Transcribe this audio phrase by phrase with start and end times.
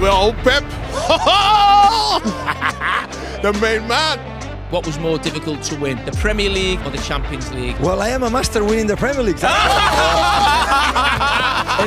[0.00, 0.62] with old Pep.
[3.42, 4.18] the main man.
[4.70, 7.78] What was more difficult to win, the Premier League or the Champions League?
[7.78, 9.38] Well, I am a master winning the Premier League.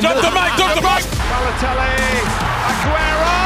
[0.00, 1.04] the mic, drop the mic.
[1.28, 2.24] Balotelli,
[2.70, 3.36] Aguero!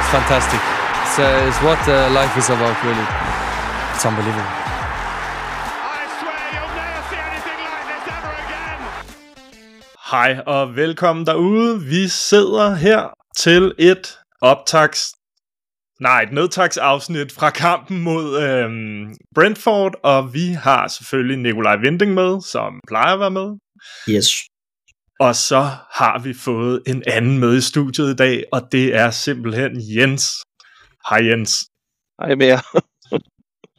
[0.00, 0.60] It's fantastic.
[1.02, 3.06] It's, uh, it's what uh, life is about, really.
[3.94, 4.59] It's unbelievable.
[10.10, 11.80] Hej og velkommen derude.
[11.84, 15.12] Vi sidder her til et optags...
[16.00, 22.40] Nej, et nedtagsafsnit fra kampen mod øhm, Brentford, og vi har selvfølgelig Nikolaj Vinding med,
[22.42, 23.48] som plejer at være med.
[24.08, 24.28] Yes.
[25.20, 25.60] Og så
[26.00, 30.24] har vi fået en anden med i studiet i dag, og det er simpelthen Jens.
[31.10, 31.52] Hej Jens.
[32.20, 32.80] Hej med jer.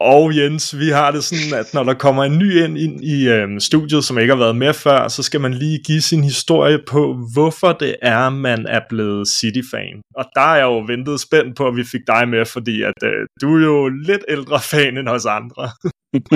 [0.02, 3.28] Og Jens, vi har det sådan, at når der kommer en ny ind, ind i
[3.28, 6.80] øhm, studiet, som ikke har været med før, så skal man lige give sin historie
[6.88, 10.02] på, hvorfor det er, man er blevet City-fan.
[10.16, 13.04] Og der er jeg jo ventet spændt på, at vi fik dig med, fordi at
[13.04, 15.70] øh, du er jo lidt ældre fan end os andre.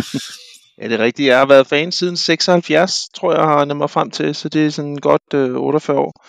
[0.82, 1.28] Ja, det er rigtigt.
[1.28, 4.66] Jeg har været fan siden 76, tror jeg, har jeg mig frem til, så det
[4.66, 6.26] er sådan godt øh, 48 år.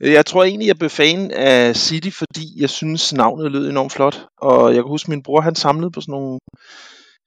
[0.00, 4.26] Jeg tror egentlig, jeg blev fan af City, fordi jeg synes, navnet lød enormt flot.
[4.38, 6.38] Og jeg kan huske, min bror han samlede på sådan nogle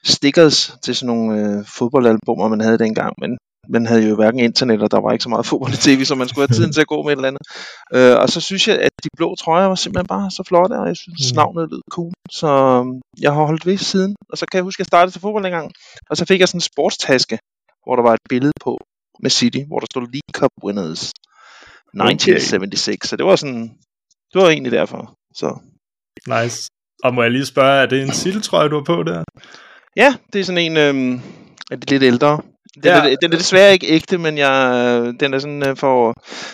[0.04, 3.14] stickers til sådan nogle øh, fodboldalbummer, man havde dengang.
[3.22, 3.38] Men
[3.70, 6.16] man havde jo hverken internet, og der var ikke så meget fodbold i tv, så
[6.16, 7.46] man skulle have tiden til at gå med et eller andet.
[7.94, 10.88] Øh, og så synes jeg, at de blå trøjer var simpelthen bare så flotte, og
[10.88, 11.36] jeg synes, Mm.
[11.36, 12.12] navnet lød cool.
[12.32, 14.16] Så øhm, jeg har holdt ved siden.
[14.32, 15.72] Og så kan jeg huske, at jeg startede til fodbold engang.
[16.10, 17.40] Og så fik jeg sådan en sportstaske,
[17.86, 18.78] hvor der var et billede på
[19.24, 21.12] med City, hvor der stod League Cup Winners
[21.94, 23.08] 1976.
[23.10, 23.64] Så det var sådan,
[24.34, 25.14] det var egentlig derfor.
[25.36, 25.58] Så
[26.28, 26.70] nice.
[27.04, 29.24] Og må jeg lige spørge, er det en City-trøje, du har på der?
[29.96, 31.22] ja, det er sådan en, øhm,
[31.72, 32.42] er det lidt ældre.
[32.76, 33.12] Den, Ja.
[33.12, 36.14] er, den er desværre ikke ægte, men jeg, den er sådan øh, for,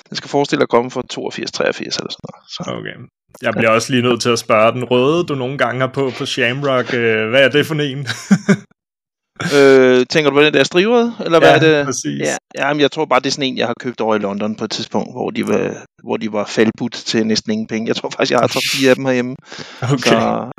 [0.09, 2.45] den skal forestille at komme fra 82, 83 eller sådan noget.
[2.49, 2.63] Så.
[2.79, 3.09] Okay.
[3.41, 6.11] Jeg bliver også lige nødt til at spørge, den røde, du nogle gange har på
[6.17, 8.07] på Shamrock, øh, hvad er det for en?
[9.55, 11.85] Øh, tænker du på den der strivrede, eller hvad Ja, er det?
[11.85, 12.21] præcis.
[12.21, 14.19] Ja, ja men jeg tror bare, det er sådan en, jeg har købt over i
[14.19, 15.71] London på et tidspunkt, hvor de var,
[16.03, 17.87] hvor de var faldbudt til næsten ingen penge.
[17.87, 19.35] Jeg tror faktisk, jeg har tre fire af dem herhjemme.
[19.81, 20.49] Okay, Så,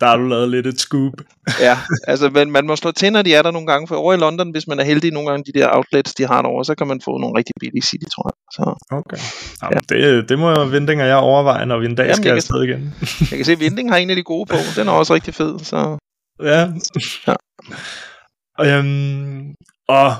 [0.00, 1.12] der har du lavet lidt et scoop.
[1.60, 1.78] ja,
[2.08, 4.16] altså, men man må slå til, når de er der nogle gange, for over i
[4.16, 6.86] London, hvis man er heldig nogle gange, de der outlets, de har derovre, så kan
[6.86, 8.36] man få nogle rigtig billige City, tror jeg.
[8.52, 9.16] Så Okay.
[9.62, 12.36] Jamen, det, det må Vinding og jeg overveje, når vi en dag Jamen, skal jeg
[12.36, 12.94] afsted igen.
[13.30, 14.56] jeg kan se, at Vinding har en af de gode på.
[14.76, 15.96] Den er også rigtig fed, så
[16.42, 16.68] ja.
[17.26, 17.34] Ja.
[18.60, 19.54] Øhm,
[19.88, 20.14] og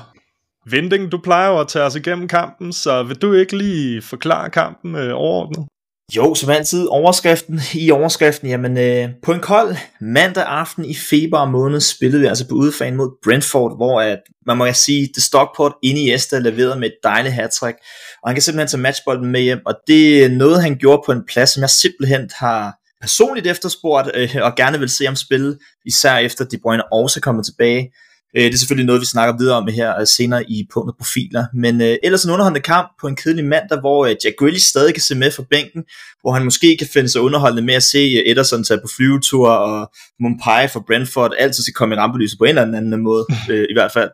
[0.71, 4.49] Vending, du plejer jo at tage os igennem kampen, så vil du ikke lige forklare
[4.49, 5.67] kampen øh, overordnet?
[6.15, 11.45] Jo, som altid, overskriften i overskriften, jamen øh, på en kold mandag aften i februar
[11.45, 15.23] måned spillede vi altså på udefan mod Brentford, hvor at, man må altså sige, det
[15.23, 17.77] Stockport Iniesta leverede med et dejligt hattrick,
[18.23, 21.11] og han kan simpelthen tage matchbolden med hjem, og det er noget, han gjorde på
[21.11, 25.57] en plads, som jeg simpelthen har personligt efterspurgt, øh, og gerne vil se ham spille,
[25.85, 27.91] især efter De Bruyne også kommer tilbage.
[28.37, 31.45] Øh, Det er selvfølgelig noget, vi snakker videre om her øh, senere i punktet profiler.
[31.53, 34.93] Men øh, ellers en underholdende kamp på en kedelig mandag, hvor øh, Jack Grealish stadig
[34.93, 35.83] kan se med fra bænken,
[36.21, 39.49] hvor han måske kan finde sig underholdende med at se øh, Ederson tage på flyvetur,
[39.49, 43.65] og Mumpai fra Brentford altid skal komme i rampelyset på en eller anden måde, øh,
[43.69, 44.09] i hvert fald.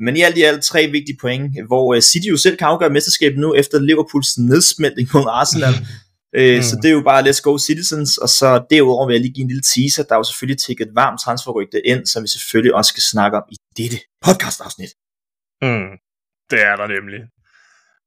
[0.00, 2.90] Men i alt i alt tre vigtige point, hvor øh, City jo selv kan afgøre
[2.90, 5.74] mesterskabet nu, efter Liverpools nedsmeltning mod Arsenal.
[6.36, 6.62] Øh, Mm.
[6.62, 9.42] Så det er jo bare let's go citizens, og så derudover vil jeg lige give
[9.42, 12.74] en lille teaser, der er jo selvfølgelig tækket et varmt transferrygte ind, som vi selvfølgelig
[12.74, 14.90] også skal snakke om i dette podcastafsnit.
[15.62, 15.90] Mm,
[16.50, 17.20] det er der nemlig.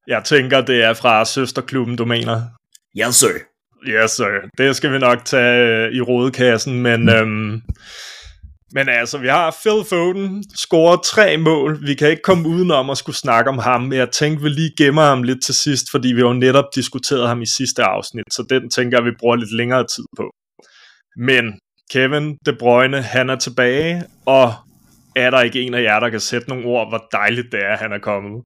[0.07, 2.41] Jeg tænker, det er fra søsterklubben, du mener.
[2.97, 3.37] Yes, sir.
[3.87, 4.49] Yes, sir.
[4.57, 7.61] Det skal vi nok tage øh, i rådekassen, men, øhm,
[8.75, 11.87] men altså, vi har Phil Foden, scoret tre mål.
[11.87, 14.73] Vi kan ikke komme udenom at skulle snakke om ham, men jeg tænkte, vi lige
[14.77, 18.45] gemmer ham lidt til sidst, fordi vi jo netop diskuterede ham i sidste afsnit, så
[18.49, 20.25] den tænker jeg, vi bruger lidt længere tid på.
[21.17, 21.59] Men
[21.91, 24.53] Kevin De Bruyne, han er tilbage, og
[25.15, 27.77] er der ikke en af jer, der kan sætte nogle ord, hvor dejligt det er,
[27.77, 28.43] han er kommet?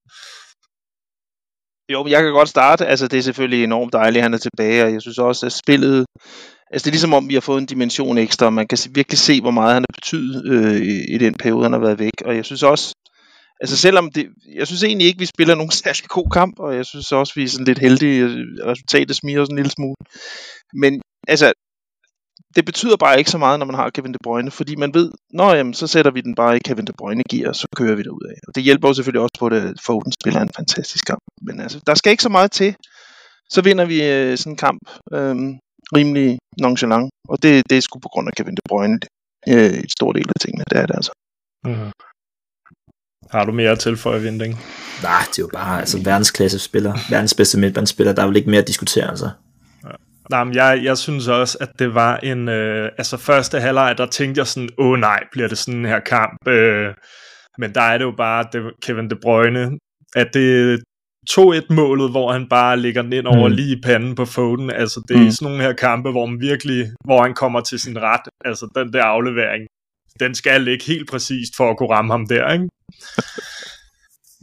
[1.93, 2.85] Jo, men jeg kan godt starte.
[2.85, 5.51] Altså, det er selvfølgelig enormt dejligt, at han er tilbage, og jeg synes også, at
[5.51, 6.05] spillet...
[6.71, 9.19] Altså, det er ligesom om, vi har fået en dimension ekstra, og man kan virkelig
[9.19, 12.21] se, hvor meget han har betydet øh, i, i den periode, han har været væk.
[12.25, 12.93] Og jeg synes også,
[13.61, 14.27] altså selvom det...
[14.55, 17.43] Jeg synes egentlig ikke, vi spiller nogen særlig god kamp, og jeg synes også, vi
[17.43, 18.25] er sådan lidt heldige.
[18.65, 19.95] Resultatet smiger os en lille smule.
[20.73, 21.53] Men altså,
[22.55, 25.11] det betyder bare ikke så meget, når man har Kevin De Bruyne, fordi man ved,
[25.33, 28.03] nå jamen, så sætter vi den bare i Kevin De Bruyne gear, så kører vi
[28.03, 28.39] derud af.
[28.47, 31.23] Og det hjælper jo selvfølgelig også på, at Foden spiller en fantastisk kamp.
[31.41, 32.75] Men altså, der skal ikke så meget til.
[33.49, 34.81] Så vinder vi øh, sådan en kamp
[35.13, 35.59] Øhm,
[35.95, 37.09] rimelig nonchalant.
[37.29, 38.99] Og det, det er sgu på grund af Kevin De Bruyne.
[39.47, 41.11] Øh, et stort del af tingene, det er det altså.
[41.65, 41.91] Mm.
[43.31, 44.53] Har du mere at tilføje, Vinding?
[45.03, 48.49] Nej, det er jo bare altså, verdensklasse spiller, verdens bedste midtbandspiller, der er vel ikke
[48.49, 49.29] mere at diskutere, altså.
[50.29, 52.49] Nej, men jeg, jeg synes også, at det var en...
[52.49, 55.99] Øh, altså første halvleg, der tænkte jeg sådan, åh nej, bliver det sådan en her
[55.99, 56.47] kamp?
[56.47, 56.93] Øh,
[57.57, 59.77] men der er det jo bare det, Kevin De Bruyne,
[60.15, 60.79] at det
[61.31, 63.55] 2-1-målet, hvor han bare ligger den ind over mm.
[63.55, 64.69] lige i panden på Foden.
[64.71, 65.31] Altså det er mm.
[65.31, 68.21] sådan nogle her kampe, hvor man virkelig, hvor han kommer til sin ret.
[68.45, 69.67] Altså den der aflevering,
[70.19, 72.67] den skal ligge helt præcist for at kunne ramme ham der, ikke?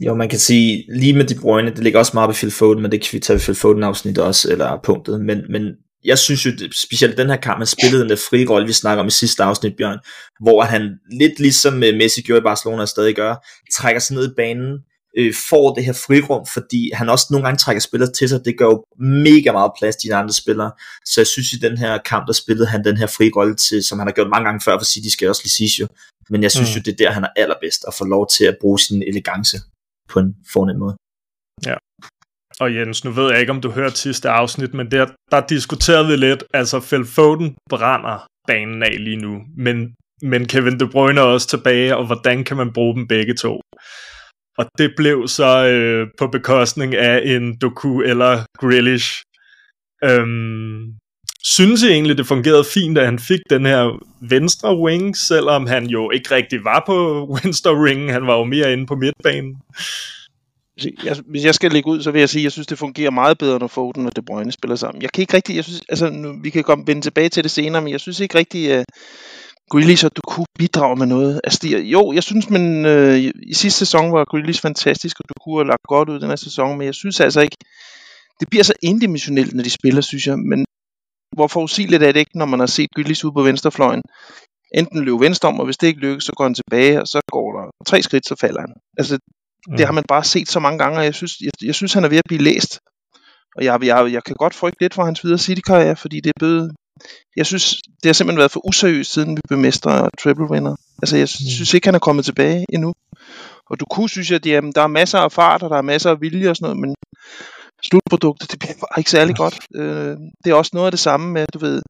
[0.05, 2.81] Jo, man kan sige, lige med De Bruyne, det ligger også meget på Phil Foden,
[2.81, 5.63] men det kan vi tage Phil Foden afsnit også, eller punktet, men, men
[6.05, 6.51] jeg synes jo,
[6.87, 9.43] specielt den her kamp, han spillede den der frie rolle, vi snakker om i sidste
[9.43, 9.99] afsnit, Bjørn,
[10.39, 10.81] hvor han
[11.19, 13.35] lidt ligesom Messi gjorde i Barcelona og stadig gør,
[13.73, 14.79] trækker sig ned i banen,
[15.17, 18.57] øh, får det her frirum, fordi han også nogle gange trækker spillere til sig, det
[18.57, 20.71] gør jo mega meget plads til de andre spillere,
[21.05, 23.83] så jeg synes i den her kamp, der spillede han den her frie rolle til,
[23.83, 25.87] som han har gjort mange gange før for City, skal også lige sige jo,
[26.29, 26.75] men jeg synes mm.
[26.75, 29.57] jo, det er der, han er allerbedst, at få lov til at bruge sin elegance
[30.09, 30.95] på en fornem måde.
[31.65, 31.75] Ja.
[32.59, 36.07] Og Jens, nu ved jeg ikke, om du hørte sidste afsnit, men der, der diskuterede
[36.07, 41.21] vi lidt, altså Phil Foden brænder banen af lige nu, men, men Kevin De Bruyne
[41.21, 43.61] er også tilbage, og hvordan kan man bruge dem begge to?
[44.57, 49.23] Og det blev så øh, på bekostning af en Doku eller Grealish.
[50.03, 50.93] Øhm,
[51.43, 55.85] synes I egentlig, det fungerede fint, at han fik den her venstre wing, selvom han
[55.85, 56.95] jo ikke rigtig var på
[57.43, 59.55] venstre ring, han var jo mere inde på midtbanen.
[60.77, 62.77] Altså, jeg, hvis jeg skal lægge ud, så vil jeg sige, at jeg synes, det
[62.77, 65.01] fungerer meget bedre, når Foden og De Bruyne spiller sammen.
[65.01, 67.51] Jeg kan ikke rigtig, jeg synes, altså, nu, vi kan komme vende tilbage til det
[67.51, 68.85] senere, men jeg synes ikke rigtig, at
[69.71, 71.41] Grealish og kunne bidrage med noget.
[71.61, 73.17] De, jo, jeg synes, men øh,
[73.51, 76.77] i sidste sæson var Grealish fantastisk, og kunne have lagt godt ud den her sæson,
[76.77, 77.57] men jeg synes altså ikke,
[78.39, 80.65] det bliver så indimensionelt, når de spiller, synes jeg, men
[81.35, 84.01] hvor forudsigeligt er det ikke, når man har set Grealish ud på venstrefløjen.
[84.75, 87.21] Enten løber venstre om, og hvis det ikke lykkes, så går han tilbage, og så
[87.31, 88.73] går der tre skridt, så falder han.
[88.97, 89.17] Altså,
[89.67, 89.77] mm.
[89.77, 92.03] det har man bare set så mange gange, og jeg synes, jeg, jeg synes han
[92.03, 92.79] er ved at blive læst.
[93.55, 96.39] Og jeg, jeg, jeg kan godt frygte lidt for hans videre City-karriere, fordi det er
[96.39, 96.75] blevet,
[97.35, 100.75] jeg synes, det har simpelthen været for useriøst, siden vi blev mestre og triple winner.
[101.01, 101.49] Altså, jeg mm.
[101.55, 102.93] synes ikke, han er kommet tilbage endnu.
[103.69, 106.09] Og du kunne synes, at jamen, der er masser af fart, og der er masser
[106.09, 106.95] af vilje og sådan noget, men
[107.83, 109.57] slutproduktet, det bliver bare ikke særlig godt.
[109.75, 111.81] Øh, det er også noget af det samme med, du ved,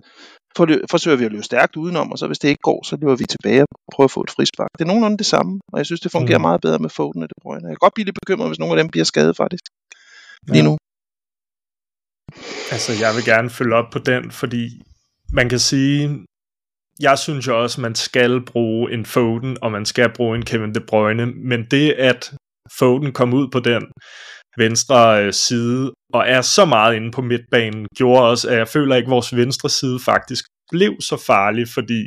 [0.57, 3.15] for, forsøger vi at løbe stærkt udenom, og så hvis det ikke går, så løber
[3.15, 4.69] vi tilbage og prøver at få et frispark.
[4.77, 6.41] Det er nogenlunde det samme, og jeg synes, det fungerer mm.
[6.41, 7.67] meget bedre med Foden og det Bruyne.
[7.67, 9.63] Jeg kan godt blive lidt bekymret, hvis nogle af dem bliver skadet faktisk.
[10.47, 10.63] Lige ja.
[10.63, 10.77] nu.
[12.71, 14.81] Altså, jeg vil gerne følge op på den, fordi
[15.31, 16.25] man kan sige,
[16.99, 20.73] jeg synes jo også, man skal bruge en Foden, og man skal bruge en Kevin
[20.73, 22.33] De Bruyne, men det at
[22.79, 23.83] Foden kom ud på den
[24.57, 28.95] venstre øh, side, og er så meget inde på midtbanen, gjorde også, at jeg føler
[28.95, 32.01] ikke, at vores venstre side faktisk blev så farlig, fordi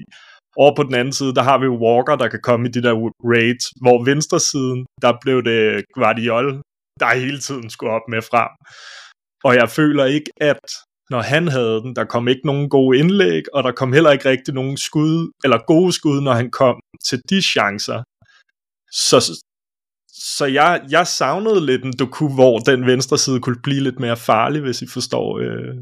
[0.56, 2.94] over på den anden side, der har vi Walker, der kan komme i de der
[3.32, 6.62] raids, hvor venstre siden, der blev det Guardiol,
[7.00, 8.50] der hele tiden skulle op med frem.
[9.44, 10.62] Og jeg føler ikke, at
[11.10, 14.28] når han havde den, der kom ikke nogen gode indlæg, og der kom heller ikke
[14.28, 16.76] rigtig nogen skud, eller gode skud, når han kom
[17.08, 18.02] til de chancer.
[18.93, 19.40] Så,
[20.37, 24.16] så jeg, jeg savnede lidt en Doku, hvor den venstre side kunne blive lidt mere
[24.16, 25.75] farlig, hvis I forstår, øh,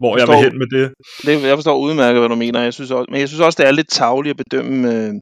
[0.00, 0.92] hvor jeg, forstår, jeg vil hen med det.
[1.26, 1.48] det.
[1.48, 2.60] Jeg forstår udmærket, hvad du mener.
[2.60, 5.12] Jeg synes også, men jeg synes også, det er lidt tavligt at bedømme øh,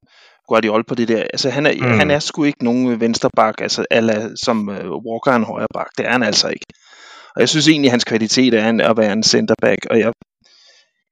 [0.48, 1.22] Guardiola på det der.
[1.22, 1.98] Altså, han er, mm.
[1.98, 5.86] han er sgu ikke nogen vensterbak, altså, ala, som øh, Walker er en højre bak.
[5.98, 6.66] Det er han altså ikke.
[7.34, 10.12] Og jeg synes egentlig, at hans kvalitet er at være en centerback, og jeg,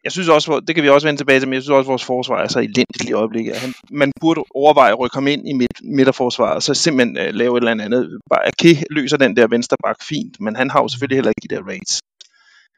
[0.04, 1.92] jeg synes også, det kan vi også vende tilbage til, men jeg synes også, at
[1.92, 3.56] vores forsvar er så elendigt i øjeblikket.
[3.56, 7.34] Han, man burde overveje at rykke ham ind i midt, midterforsvaret, og så simpelthen uh,
[7.34, 8.18] lave et eller andet.
[8.30, 11.48] Bare, Ake løser den der venstre bak fint, men han har jo selvfølgelig heller ikke
[11.48, 12.00] de der rates.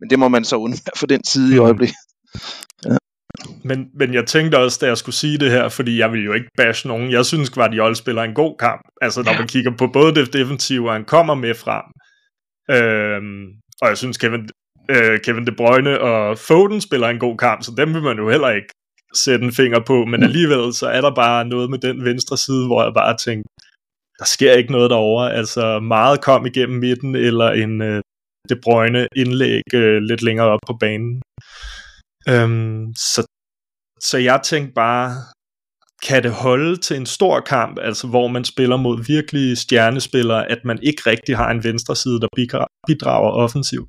[0.01, 1.65] Men det må man så undvære for den side i mm.
[1.65, 1.97] øjeblikket.
[2.87, 2.97] Ja.
[3.65, 6.33] Men, men jeg tænkte også, da jeg skulle sige det her, fordi jeg vil jo
[6.33, 7.13] ikke bashe nogen.
[7.13, 8.83] Jeg synes, Guardiola spiller en god kamp.
[9.03, 11.85] Altså, når man kigger på både det defensive, og han kommer med frem,
[12.71, 13.45] Øhm,
[13.83, 14.49] og jeg synes, Kevin,
[14.91, 18.31] øh, Kevin De Bruyne og Foden spiller en god kamp, så dem vil man jo
[18.31, 18.73] heller ikke
[19.15, 22.67] sætte en finger på, men alligevel så er der bare noget med den venstre side,
[22.67, 23.49] hvor jeg bare tænkte,
[24.19, 25.33] der sker ikke noget derovre.
[25.33, 28.03] Altså meget kom igennem midten, eller en øh,
[28.49, 31.23] De Bruyne indlæg øh, lidt længere op på banen.
[32.29, 33.21] Øhm, så,
[34.01, 35.09] så jeg tænkte bare,
[36.09, 40.59] kan det holde til en stor kamp, altså hvor man spiller mod virkelige stjernespillere, at
[40.65, 42.29] man ikke rigtig har en venstre side, der
[42.87, 43.89] bidrager offensivt?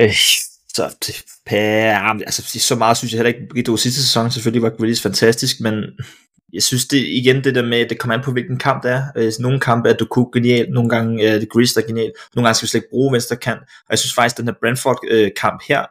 [0.00, 0.14] Øh,
[0.76, 1.24] så, det,
[2.26, 5.74] altså, så meget synes jeg heller ikke, det sidste sæson selvfølgelig var Grealish fantastisk, men
[6.52, 8.90] jeg synes det igen det der med, at det kommer an på hvilken kamp det
[8.90, 9.04] er.
[9.16, 12.46] Øh, nogle kampe er kunne genial, nogle gange er det Grealish der er genial, nogle
[12.46, 14.54] gange skal vi slet ikke bruge venstre kant, og jeg synes faktisk, at den her
[14.60, 15.82] Brentford-kamp øh, her,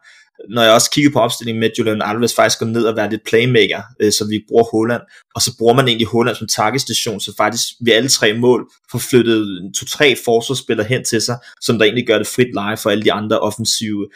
[0.49, 3.23] når jeg også kigger på opstillingen med Julian Alves faktisk går ned og være lidt
[3.23, 5.01] playmaker, øh, så vi bruger Holland,
[5.35, 8.99] og så bruger man egentlig Holland som takkestation, så faktisk vi alle tre mål får
[8.99, 13.03] flyttet to-tre forsvarsspillere hen til sig, som der egentlig gør det frit leje for alle
[13.03, 14.07] de andre offensive,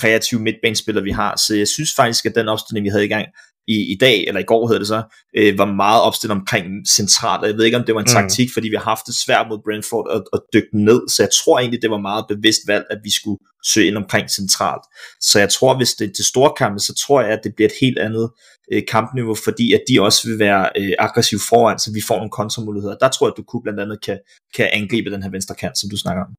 [0.00, 1.36] kreative midtbanespillere, vi har.
[1.46, 3.26] Så jeg synes faktisk, at den opstilling, vi havde i gang,
[3.68, 5.02] i, i dag, eller i går hedder det så,
[5.36, 8.18] øh, var meget opstillet omkring centralt, og jeg ved ikke, om det var en mm.
[8.18, 11.30] taktik, fordi vi har haft det svært mod Brentford at, at dykke ned, så jeg
[11.38, 14.84] tror egentlig, det var meget bevidst valg, at vi skulle søge ind omkring centralt.
[15.20, 17.68] Så jeg tror, hvis det er til store kampe, så tror jeg, at det bliver
[17.68, 18.30] et helt andet
[18.72, 22.30] øh, kampniveau, fordi at de også vil være øh, aggressiv foran, så vi får nogle
[22.30, 22.96] kontramuligheder.
[22.96, 24.18] Der tror jeg, at du kunne blandt andet kan,
[24.56, 26.32] kan angribe den her venstre kant, som du snakker om.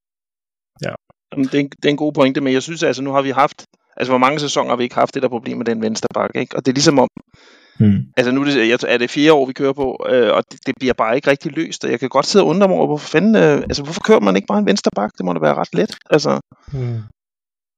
[0.86, 0.94] Ja.
[1.36, 3.65] Det er, det er en god pointe, men jeg synes altså, nu har vi haft
[4.00, 6.39] Altså, hvor mange sæsoner har vi ikke haft det der problem med den venstre bakke,
[6.39, 6.55] ikke?
[6.55, 7.07] Og det er ligesom om,
[7.79, 8.00] Hmm.
[8.17, 10.75] Altså nu er det, er det fire år, vi kører på, øh, og det, det
[10.79, 13.07] bliver bare ikke rigtig løst, og jeg kan godt sidde og undre mig over, hvorfor
[13.07, 15.12] fanden, øh, altså hvorfor kører man ikke bare en venstre bak?
[15.17, 16.39] Det må da være ret let, altså.
[16.72, 17.01] Hmm.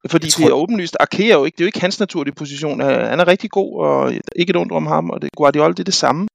[0.10, 0.44] Fordi tror...
[0.44, 3.28] det er åbenlyst, Arkea jo ikke, det er jo ikke hans naturlige position, han er
[3.28, 6.28] rigtig god, og ikke et ondt om ham, og det, Guardiola det er det samme.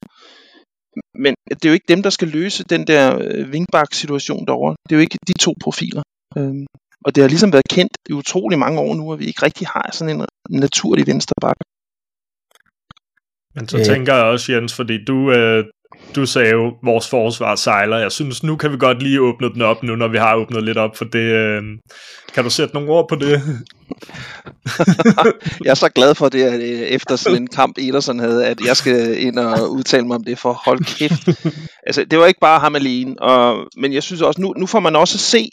[1.19, 4.77] Men det er jo ikke dem, der skal løse den der øh, wingback-situation derovre.
[4.89, 6.03] Det er jo ikke de to profiler.
[6.39, 6.67] Øhm,
[7.05, 9.67] og det har ligesom været kendt i utrolig mange år nu, at vi ikke rigtig
[9.67, 11.65] har sådan en naturlig venstre bakke.
[13.55, 13.85] Men så øh.
[13.85, 15.65] tænker jeg også, Jens, fordi du, øh,
[16.15, 17.99] du sagde jo, at vores forsvar sejler.
[17.99, 20.63] Jeg synes, nu kan vi godt lige åbne den op nu, når vi har åbnet
[20.63, 21.19] lidt op for det.
[21.19, 21.63] Øh,
[22.35, 23.31] kan du sætte nogle ord på det?
[25.65, 28.61] jeg er så glad for det, at øh, efter sådan en kamp, Ederson havde, at
[28.67, 31.29] jeg skal ind og udtale mig om det, for hold kæft.
[31.87, 34.81] altså, det var ikke bare ham alene, og, men jeg synes også, nu, nu får
[34.81, 35.51] man også se,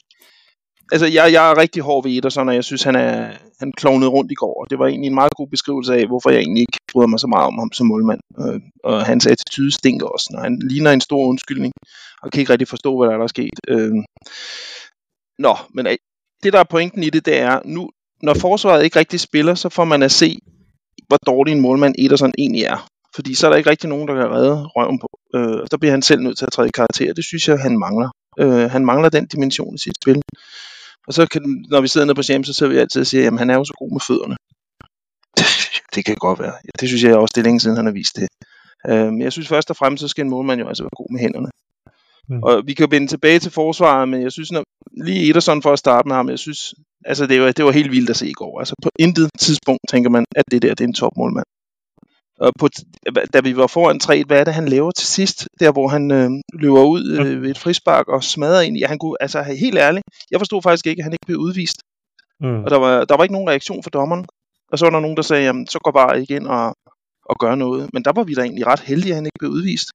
[0.92, 4.12] altså, jeg, jeg er rigtig hård ved Ederson, og jeg synes, han er han klovnede
[4.16, 4.56] rundt i går.
[4.62, 7.20] Og det var egentlig en meget god beskrivelse af, hvorfor jeg egentlig ikke bryder mig
[7.20, 8.22] så meget om ham som målmand.
[8.42, 11.74] Øh, og hans attitude stinker også, når han ligner en stor undskyldning,
[12.22, 13.58] og kan ikke rigtig forstå, hvad der er, der er sket.
[13.68, 13.94] Øh,
[15.40, 15.98] nå, men øh,
[16.44, 17.90] det, der er pointen i det, det er, nu,
[18.24, 20.40] når forsvaret ikke rigtig spiller, så får man at se,
[21.08, 22.88] hvor dårlig en målmand Ederson egentlig er.
[23.16, 25.10] Fordi så er der ikke rigtig nogen, der kan redde røven på.
[25.36, 27.14] Øh, der bliver han selv nødt til at træde i karakter.
[27.14, 28.10] Det synes jeg, han mangler.
[28.40, 30.22] Øh, han mangler den dimension i sit spil.
[31.08, 33.28] Og så kan, når vi sidder nede på James, så sidder vi altid og siger,
[33.32, 34.36] at han er jo så god med fødderne.
[35.96, 36.54] det kan godt være.
[36.80, 38.28] Det synes jeg også, det er længe siden, han har vist det.
[38.90, 41.10] Øh, men jeg synes først og fremmest, så skal en målmand jo altså være god
[41.14, 41.50] med hænderne.
[42.30, 42.44] Mm.
[42.44, 44.64] Og vi kan vende tilbage til forsvaret, men jeg synes, når,
[45.06, 46.74] lige Ederson for at starte med ham, jeg synes,
[47.06, 48.60] altså det var, det var helt vildt at se i går.
[48.60, 51.46] Altså på intet tidspunkt tænker man, at det der, det er en topmålmand.
[52.42, 52.68] Og på,
[53.34, 55.48] da vi var foran 3 hvad er det, han laver til sidst?
[55.60, 58.82] Der, hvor han øh, løber ud øh, ved et frispark og smadrer ind i.
[58.82, 61.78] Han kunne, altså helt ærligt, jeg forstod faktisk ikke, at han ikke blev udvist.
[62.40, 62.64] Mm.
[62.64, 64.26] Og der var, der var ikke nogen reaktion fra dommeren.
[64.72, 66.76] Og så var der nogen, der sagde, jamen, så går bare ikke ind og,
[67.26, 67.90] og gør noget.
[67.94, 69.88] Men der var vi da egentlig ret heldige, at han ikke blev udvist.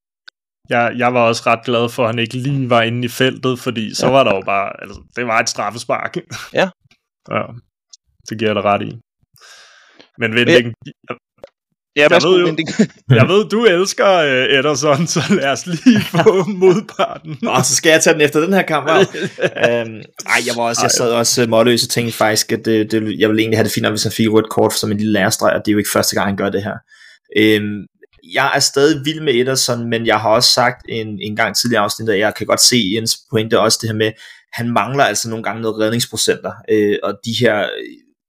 [0.69, 3.59] Jeg, jeg var også ret glad for, at han ikke lige var inde i feltet,
[3.59, 4.13] fordi så ja.
[4.13, 6.17] var der jo bare, altså, det var et straffespark.
[6.53, 6.69] Ja.
[7.31, 7.43] ja.
[8.29, 8.93] Det giver jeg dig ret i.
[10.19, 10.75] Men Vending,
[11.97, 12.57] Ja, jeg, ved jo,
[13.21, 17.39] jeg ved, du elsker uh, Ederson, så lad os lige få modparten.
[17.43, 18.89] Nå, så skal jeg tage den efter den her kamp.
[18.91, 22.91] Øhm, ej, jeg, var også, jeg sad også uh, målløs og tænkte faktisk, at det,
[22.91, 25.13] det, jeg ville egentlig have det fint, hvis han fik rødt kort som en lille
[25.13, 26.77] lærestreg, og det er jo ikke første gang, han gør det her.
[27.37, 27.87] Øhm,
[28.35, 31.83] jeg er stadig vild med Ederson, men jeg har også sagt en, en gang tidligere
[31.83, 34.13] afsnit, at jeg kan godt se Jens pointe også det her med,
[34.53, 37.69] han mangler altså nogle gange noget redningsprocenter, øh, og de her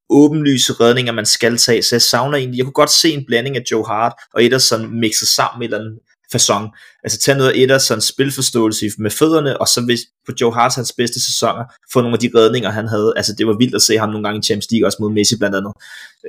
[0.09, 1.83] åbenlyse redninger, man skal tage.
[1.83, 4.99] Så jeg savner egentlig, jeg kunne godt se en blanding af Joe Hart og Ederson
[4.99, 5.99] mixet sammen i en eller anden
[6.31, 6.69] fasong.
[7.03, 10.93] Altså tage noget af Edersons spilforståelse med fødderne, og så hvis på Joe Harts hans
[10.97, 13.13] bedste sæsoner, få nogle af de redninger, han havde.
[13.15, 15.37] Altså det var vildt at se ham nogle gange i Champions League, også mod Messi
[15.37, 15.73] blandt andet.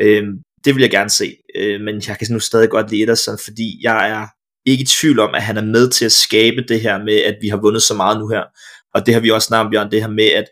[0.00, 0.32] Øhm,
[0.64, 3.80] det vil jeg gerne se, øh, men jeg kan nu stadig godt lide Ederson, fordi
[3.82, 4.26] jeg er
[4.66, 7.36] ikke i tvivl om, at han er med til at skabe det her med, at
[7.40, 8.42] vi har vundet så meget nu her.
[8.94, 10.44] Og det har vi også snart, Bjørn, det her med, at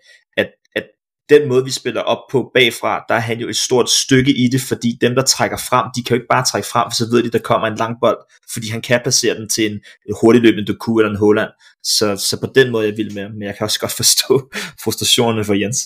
[1.29, 4.49] den måde, vi spiller op på bagfra, der er han jo et stort stykke i
[4.53, 7.07] det, fordi dem, der trækker frem, de kan jo ikke bare trække frem, for så
[7.11, 8.19] ved de, der kommer en lang bold,
[8.53, 9.81] fordi han kan passere den til en
[10.21, 11.51] hurtigløbende Doku eller en Holland.
[11.83, 14.51] Så, så på den måde jeg vil med, men jeg kan også godt forstå
[14.83, 15.79] frustrationerne for Jens.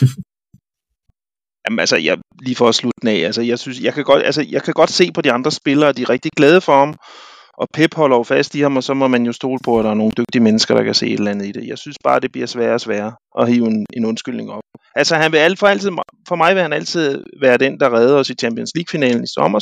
[1.64, 4.46] Jamen altså, jeg, lige for at slutte af, altså, jeg, synes, jeg, kan godt, altså,
[4.48, 6.94] jeg kan godt se på de andre spillere, de er rigtig glade for ham,
[7.60, 9.84] og Pep holder jo fast i ham, og så må man jo stole på, at
[9.84, 11.68] der er nogle dygtige mennesker, der kan se et eller andet i det.
[11.68, 14.62] Jeg synes bare, det bliver sværere og sværere at hive en, en undskyldning op.
[14.94, 15.90] Altså, han vil alt for, altid,
[16.28, 19.60] for mig vil han altid være den, der redder os i Champions League-finalen i sommer,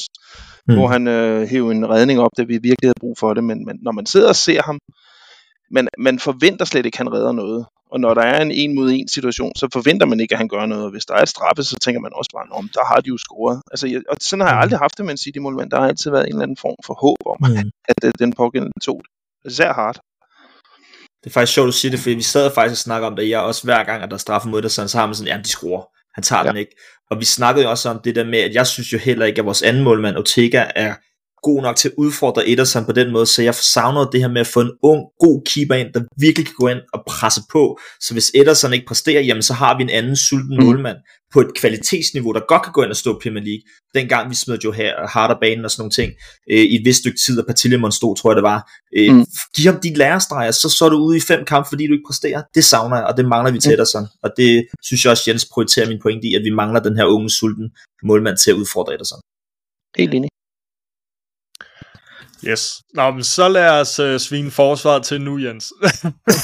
[0.69, 0.75] mm.
[0.75, 3.45] hvor han øh, hæver en redning op, da vi virkelig havde brug for det.
[3.45, 4.79] Men, men når man sidder og ser ham,
[5.71, 7.67] man, man forventer slet ikke, at han redder noget.
[7.91, 10.49] Og når der er en en mod en situation, så forventer man ikke, at han
[10.49, 10.91] gør noget.
[10.93, 13.19] Hvis der er et straffe, så tænker man også bare, om der har de jo
[13.19, 13.63] scoret.
[13.71, 14.63] Altså, jeg, og sådan har jeg mm.
[14.63, 15.71] aldrig haft det med en City-målmand.
[15.71, 17.73] Der har altid været en eller anden form for håb om, mm.
[17.89, 19.11] at, at den pågældende tog det.
[19.53, 19.99] Især hardt.
[21.25, 23.29] Det er faktisk sjovt, at sige det, fordi vi sad faktisk og snakker om det,
[23.29, 25.45] jeg også hver gang, at der er straffe mod det, så har man sådan, jamen
[25.45, 25.85] de scorer.
[26.15, 26.49] Han tager ja.
[26.49, 26.77] den ikke.
[27.11, 29.39] Og vi snakkede jo også om det der med, at jeg synes jo heller ikke,
[29.39, 30.95] at vores anden målmand, Ortega, er
[31.43, 34.41] god nok til at udfordre Ederson på den måde, så jeg savner det her med
[34.41, 37.79] at få en ung, god keeper ind, der virkelig kan gå ind og presse på,
[38.01, 40.65] så hvis Ederson ikke præsterer, jamen så har vi en anden sulten mm.
[40.65, 40.97] målmand
[41.33, 43.63] på et kvalitetsniveau, der godt kan gå ind og stå i Premier League.
[43.95, 46.13] Dengang vi smed jo her harder banen og sådan nogle ting,
[46.51, 48.61] øh, i et vist stykke tid, og Patillemon stod, tror jeg det var.
[48.97, 49.27] Øh, mm.
[49.57, 52.09] Giv ham de lærestreger, så, så er du ude i fem kampe, fordi du ikke
[52.11, 52.43] præsterer.
[52.55, 53.75] Det savner jeg, og det mangler vi til mm.
[53.75, 54.07] Ederson.
[54.23, 57.05] Og det synes jeg også, Jens prioriterer min pointe i, at vi mangler den her
[57.05, 57.71] unge, sulten
[58.03, 59.21] målmand til at udfordre Ederson.
[59.97, 60.31] Helt enig.
[62.49, 62.83] Yes.
[62.95, 65.73] Nå, men så lad os uh, svine forsvaret til nu, Jens.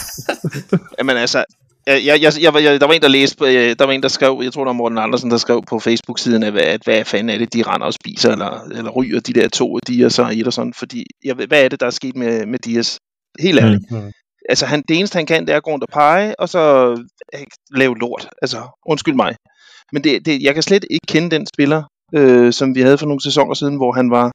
[0.98, 1.44] Jamen altså,
[1.86, 4.40] jeg, jeg, jeg, jeg, der var en, der læste, øh, der var en, der skrev,
[4.44, 7.38] jeg tror, der var Morten Andersen, der skrev på Facebook-siden, at, at hvad fanden er
[7.38, 10.52] det, de render og spiser, eller, eller ryger de der to Dias og et og
[10.52, 12.98] sådan, fordi, jeg, hvad er det, der er sket med, med Dias?
[13.40, 13.90] Helt ærligt.
[13.90, 14.12] Mm-hmm.
[14.48, 16.90] Altså, han, det eneste, han kan, det er at gå rundt og pege, og så
[17.34, 17.40] øh,
[17.74, 18.28] lave lort.
[18.42, 19.34] Altså, undskyld mig.
[19.92, 21.82] Men det, det, jeg kan slet ikke kende den spiller,
[22.14, 24.30] øh, som vi havde for nogle sæsoner siden, hvor han var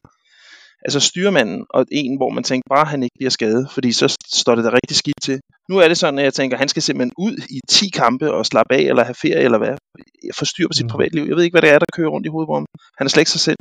[0.86, 4.56] altså styrmanden, og en, hvor man tænker bare, han ikke bliver skadet, fordi så står
[4.56, 5.40] det da rigtig skidt til.
[5.70, 8.34] Nu er det sådan, at jeg tænker, at han skal simpelthen ud i 10 kampe
[8.34, 9.76] og slappe af, eller have ferie, eller hvad.
[10.40, 10.90] Få styr på sit mm.
[10.90, 11.24] privatliv.
[11.28, 12.66] Jeg ved ikke, hvad det er, der kører rundt i hovedet på ham.
[12.98, 13.58] Han er slet ikke sig selv.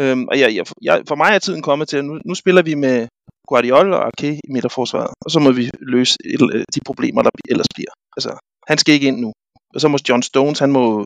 [0.00, 2.62] Øhm, og jeg, jeg, jeg, for mig er tiden kommet til, at nu, nu spiller
[2.62, 3.08] vi med
[3.48, 6.40] Guardiola og Arke i midterforsvaret, og så må vi løse et,
[6.74, 7.92] de problemer, der ellers bliver.
[8.16, 8.30] Altså,
[8.70, 9.32] han skal ikke ind nu.
[9.74, 11.04] Og så må John Stones, han må,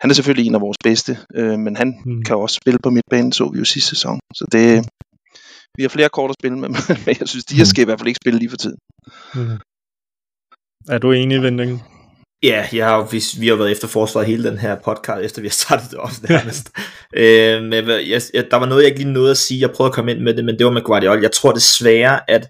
[0.00, 2.22] han er selvfølgelig en af vores bedste, øh, men han mm.
[2.22, 4.20] kan også spille på midtbanen, så vi jo sidste sæson.
[4.34, 4.84] Så det,
[5.76, 6.68] vi har flere kort at spille med,
[7.06, 8.78] men jeg synes, de her skal i hvert fald ikke spille lige for tiden.
[9.34, 9.58] Mm.
[10.88, 11.82] Er du enig, Vending?
[12.42, 15.48] Ja, jeg har, vi, vi har været efter forsvaret hele den her podcast, efter vi
[15.48, 16.70] har startet det også nærmest.
[17.16, 19.60] øh, men jeg, jeg, der var noget, jeg ikke lige nåede at sige.
[19.60, 21.22] Jeg prøvede at komme ind med det, men det var med Guardiola.
[21.22, 22.48] Jeg tror desværre, at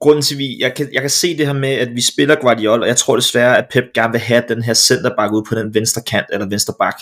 [0.00, 2.34] grunden til, at vi, jeg, kan, jeg kan se det her med, at vi spiller
[2.34, 5.54] Guardiola, og jeg tror desværre, at Pep gerne vil have den her centerback ud på
[5.54, 6.96] den venstre kant, eller venstre bak.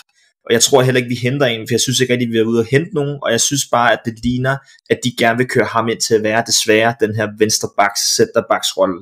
[0.45, 2.43] Og jeg tror heller ikke, vi henter en, for jeg synes ikke rigtig, vi er
[2.43, 4.57] ude og hente nogen, og jeg synes bare, at det ligner,
[4.89, 7.99] at de gerne vil køre ham ind til at være desværre den her venstre baks,
[8.15, 9.01] centerbacks rolle.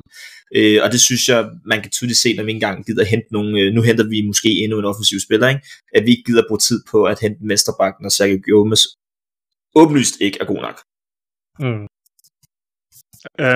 [0.56, 3.58] Øh, og det synes jeg, man kan tydeligt se, når vi engang gider hente nogen,
[3.58, 5.66] øh, nu henter vi måske endnu en offensiv spiller, ikke?
[5.94, 8.82] at vi ikke gider bruge tid på at hente en venstreback, når Sergio Gomez
[9.74, 10.78] åbenlyst ikke er god nok.
[11.58, 11.86] Mm.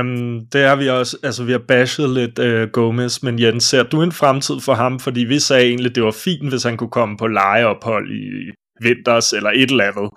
[0.01, 3.83] Um, det har vi også, altså vi har bashed lidt uh, Gomez, men Jens, ser
[3.83, 5.01] du en fremtid for ham?
[5.01, 8.53] Fordi vi sagde egentlig, det var fint, hvis han kunne komme på lejeophold i
[8.83, 10.11] vinters eller et eller andet.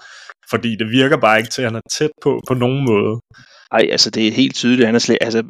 [0.49, 3.19] Fordi det virker bare ikke til, at han er tæt på på nogen måde.
[3.73, 5.43] Nej, altså det er helt tydeligt, han er slet, altså,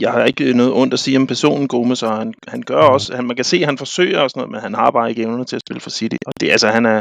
[0.00, 2.92] jeg har ikke noget ondt at sige om personen Gomez, og han, han gør mm.
[2.94, 5.10] også, han, man kan se, at han forsøger og sådan noget, men han har bare
[5.10, 6.16] ikke evnerne til at spille for City.
[6.26, 7.00] Og det, altså, han er,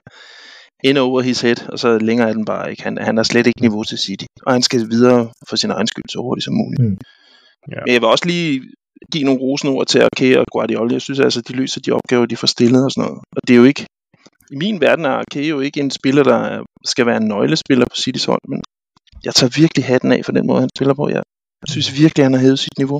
[0.84, 2.84] ind over his head, og så længere er den bare ikke.
[2.84, 5.88] Han, han har slet ikke niveau til City, og han skal videre for sin egen
[5.88, 6.82] skyld så hurtigt som muligt.
[6.82, 6.98] Mm.
[7.72, 7.80] Ja.
[7.86, 8.62] Men jeg vil også lige
[9.12, 10.94] give nogle rosende ord til Arke og Guardiola.
[10.94, 13.20] Jeg synes altså, de løser de opgaver, de får stillet og sådan noget.
[13.36, 13.86] Og det er jo ikke,
[14.52, 17.96] i min verden er Arke jo ikke en spiller, der skal være en nøglespiller på
[17.96, 18.62] Citys hold, men
[19.24, 21.10] jeg tager virkelig hatten af for den måde, han spiller på.
[21.10, 21.24] Jeg
[21.68, 23.00] synes virkelig, han har hævet sit niveau.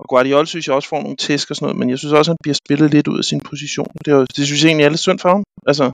[0.00, 2.30] Og Guardiola synes jeg også får nogle tæsk og sådan noget, men jeg synes også,
[2.30, 3.90] han bliver spillet lidt ud af sin position.
[4.04, 5.42] Det, er, det synes jeg egentlig er lidt synd for ham.
[5.66, 5.90] Altså,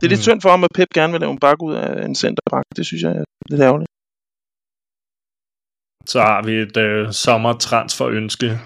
[0.00, 0.22] det er lidt mm.
[0.22, 2.64] synd for ham, at Pep gerne vil lave en bak ud af en centerback.
[2.76, 3.90] Det synes jeg er lidt ærgerligt.
[6.06, 8.58] Så har vi et øh, sommertransferønske.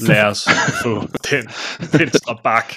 [0.00, 0.48] Lad os
[0.82, 1.44] få den
[1.98, 2.74] venstre bak.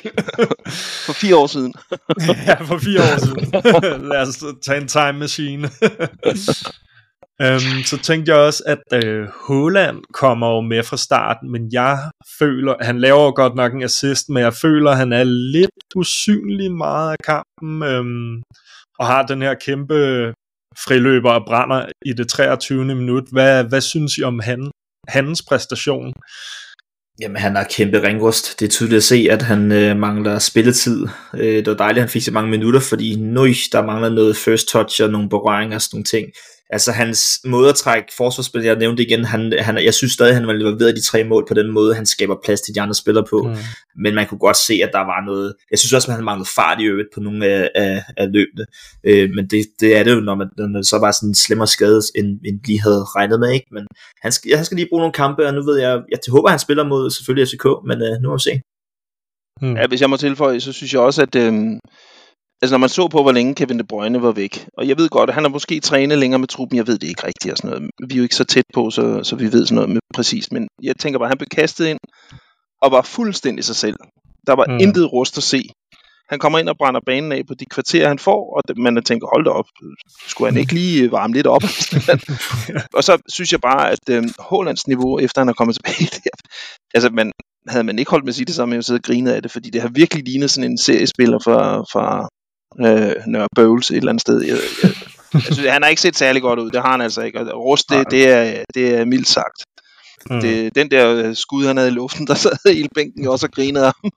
[1.06, 1.74] for fire år siden.
[2.48, 3.52] ja, for fire år siden.
[4.12, 5.70] Lad os tage en time machine.
[7.41, 11.69] Øhm, så tænkte jeg også, at øh, uh, Holland kommer jo med fra starten, men
[11.71, 15.23] jeg føler, han laver jo godt nok en assist, men jeg føler, at han er
[15.23, 18.41] lidt usynlig meget af kampen, øhm,
[19.00, 19.95] og har den her kæmpe
[20.86, 22.86] friløber og brænder i det 23.
[22.86, 23.23] minut.
[23.32, 24.71] Hvad, hvad synes I om han,
[25.08, 26.13] hans præstation?
[27.21, 28.60] Jamen, han har kæmpe ringrust.
[28.60, 31.08] Det er tydeligt at se, at han øh, mangler spilletid.
[31.34, 34.38] Øh, det var dejligt, at han fik så mange minutter, fordi nøj, der mangler noget
[34.38, 36.28] first touch og nogle berøringer og sådan nogle ting
[36.69, 40.47] altså hans måde at trække forsvarsspil, jeg nævnte igen, han, han, jeg synes stadig, han
[40.47, 42.95] var involveret i de tre mål på den måde, han skaber plads til de andre
[42.95, 43.56] spillere på, mm.
[44.03, 46.49] men man kunne godt se, at der var noget, jeg synes også, at han manglede
[46.56, 48.65] fart i øvrigt på nogle af, af, af løbene,
[49.03, 51.36] øh, men det, det er det jo, når, man, når det så var sådan en
[51.36, 53.67] slemmere skade, end, end lige havde regnet med, ikke?
[53.71, 53.88] men
[54.21, 56.60] han skal, han skal lige bruge nogle kampe, og nu ved jeg, jeg håber, han
[56.60, 58.62] spiller mod selvfølgelig FCK, men øh, nu må vi se.
[59.62, 59.75] Mm.
[59.75, 61.53] Ja, hvis jeg må tilføje, så synes jeg også, at øh,
[62.62, 65.10] Altså når man så på, hvor længe Kevin De Bruyne var væk, og jeg ved
[65.10, 67.58] godt, at han har måske trænet længere med truppen, jeg ved det ikke rigtigt og
[67.58, 67.89] sådan noget.
[68.10, 70.52] Vi er jo ikke så tæt på, så, så vi ved sådan noget med præcis,
[70.52, 72.00] men jeg tænker bare, at han blev kastet ind
[72.82, 73.98] og var fuldstændig sig selv.
[74.48, 74.78] Der var mm.
[74.82, 75.63] intet rust at se.
[76.30, 79.28] Han kommer ind og brænder banen af på de kvarterer, han får, og man tænker,
[79.34, 79.65] hold da op,
[80.28, 81.63] skulle han ikke lige varme lidt op?
[82.98, 86.30] og så synes jeg bare, at øh, Hålands niveau, efter han er kommet tilbage, der,
[86.93, 87.32] altså man,
[87.67, 89.52] havde man ikke holdt med at sige det samme, jeg siddet og grinet af det,
[89.52, 92.30] fordi det har virkelig lignet sådan en seriespiller fra, fra
[92.86, 94.42] øh, Nørre Bowles et eller andet sted.
[94.42, 94.92] Jeg, jeg,
[95.34, 97.66] jeg synes, han har ikke set særlig godt ud, det har han altså ikke, og
[97.66, 99.63] Rust, det, det, er, det er mildt sagt.
[100.30, 100.42] Mm.
[100.42, 103.52] Det, den der øh, skud, han havde i luften, der sad hele bænken også og
[103.52, 104.12] grinede af ham.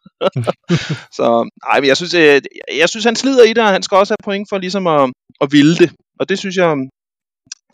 [1.18, 3.82] så nej, men jeg synes, jeg, øh, jeg synes, han slider i det, og han
[3.82, 5.90] skal også have point for ligesom at, at ville det.
[6.20, 6.76] Og det synes jeg,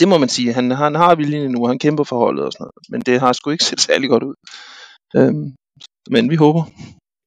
[0.00, 0.52] det må man sige.
[0.52, 2.74] Han, han har viljen nu, han kæmper for holdet og sådan noget.
[2.90, 4.34] Men det har sgu ikke set særlig godt ud.
[5.16, 5.54] Øhm,
[6.10, 6.64] men vi håber.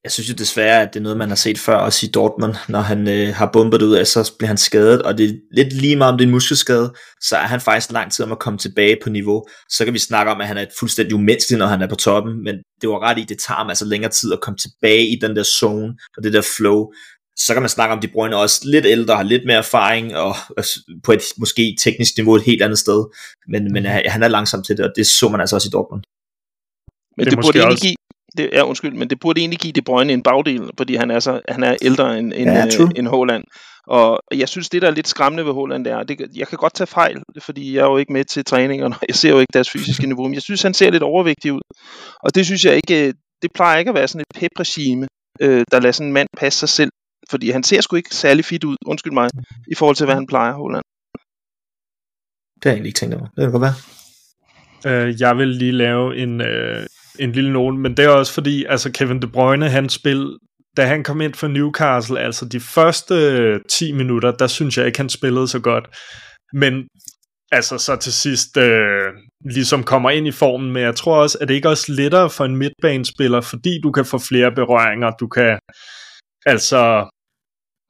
[0.04, 2.56] Jeg synes jo desværre, at det er noget, man har set før, også i Dortmund,
[2.70, 5.74] når han øh, har bumpet ud af, så bliver han skadet, og det er lidt
[5.74, 8.40] lige meget om det er en muskelskade, så er han faktisk lang tid om at
[8.40, 9.46] komme tilbage på niveau.
[9.70, 12.44] Så kan vi snakke om, at han er fuldstændig umenneskelig, når han er på toppen,
[12.44, 15.20] men det var ret i, det tager ham altså længere tid at komme tilbage i
[15.22, 16.92] den der zone, og det der flow.
[17.38, 20.36] Så kan man snakke om, De Bruyne også lidt ældre, har lidt mere erfaring, og
[21.04, 23.06] på et måske teknisk niveau et helt andet sted,
[23.48, 26.04] men, men han er langsom til det, og det så man altså også i Dortmund.
[27.18, 27.86] Men det, det burde egentlig også...
[27.86, 27.96] give,
[28.38, 31.20] det er undskyld, men det burde egentlig give De Bruyne en bagdel, fordi han er,
[31.20, 33.44] så, han er ældre end, end, ja, øh, end Haaland.
[33.88, 36.58] Og jeg synes, det der er lidt skræmmende ved Haaland, det er, det, jeg kan
[36.58, 39.40] godt tage fejl, fordi jeg er jo ikke med til træningerne, og jeg ser jo
[39.40, 41.62] ikke deres fysiske niveau, men jeg synes, han ser lidt overvægtig ud.
[42.24, 45.08] Og det synes jeg ikke, øh, det plejer ikke at være sådan et pep-regime,
[45.42, 46.92] øh, der lader sådan en mand passe sig selv,
[47.30, 49.30] fordi han ser sgu ikke særlig fit ud, undskyld mig,
[49.72, 50.84] i forhold til, hvad han plejer, Haaland.
[52.56, 53.26] Det har jeg egentlig ikke tænkt over.
[53.26, 53.78] Det kan godt være.
[54.86, 56.86] Uh, jeg vil lige lave en, uh,
[57.20, 60.38] en lille nogen, men det er også fordi, altså Kevin De Bruyne, han spil,
[60.78, 65.00] da han kom ind for Newcastle, altså de første 10 minutter, der synes jeg ikke,
[65.00, 65.88] han spillede så godt.
[66.54, 66.88] Men
[67.52, 69.14] altså så til sidst øh,
[69.46, 72.46] ligesom kommer ind i formen, men jeg tror også, at det ikke også lettere for
[72.46, 75.60] en midtbanespiller, fordi du kan få flere berøringer, du kan
[76.46, 77.10] altså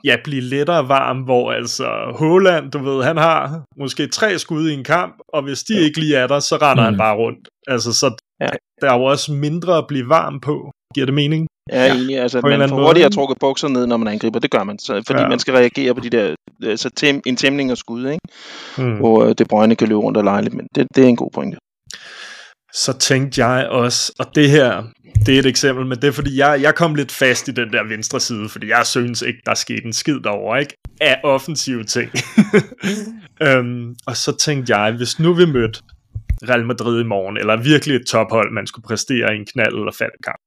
[0.04, 1.88] ja, blive lettere varm, hvor altså
[2.20, 5.84] Holland, du ved, han har måske tre skud i en kamp, og hvis de ja.
[5.84, 6.90] ikke lige er der, så render mm.
[6.90, 7.50] han bare rundt.
[7.68, 8.50] Altså, så ja.
[8.82, 10.72] Der er jo også mindre at blive varm på.
[10.96, 11.48] Giver det mening?
[11.72, 11.94] Ja, ja.
[11.94, 12.20] egentlig.
[12.20, 14.40] Altså, man får hurtigt at trukke bukser ned, når man angriber.
[14.40, 15.28] Det gør man, så, fordi ja.
[15.28, 18.20] man skal reagere på de der altså, tem, en tæmning og skud, ikke?
[18.78, 18.98] Mm.
[18.98, 21.16] Hvor øh, det brøgne kan løbe rundt og lege lidt, men det, det er en
[21.16, 21.58] god pointe.
[22.74, 24.84] Så tænkte jeg også, og det her,
[25.26, 27.74] det er et eksempel, men det er fordi, jeg, jeg kom lidt fast i den
[27.74, 30.74] der venstre side, fordi jeg synes ikke, der skete en skid derovre, ikke?
[31.02, 32.12] Af offensive ting.
[33.60, 35.80] um, og så tænkte jeg, hvis nu vi mødte
[36.50, 39.92] Real Madrid i morgen, eller virkelig et tophold, man skulle præstere i en knald eller
[39.92, 40.42] faldkamp,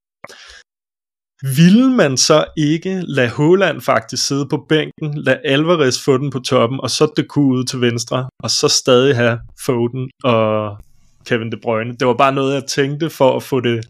[1.56, 6.38] ville man så ikke lade Håland faktisk sidde på bænken, lade Alvarez få den på
[6.38, 10.78] toppen, og så det kunne ud til venstre, og så stadig have Foden og
[11.26, 11.96] Kevin De Bruyne.
[11.96, 13.84] Det var bare noget, jeg tænkte for at få det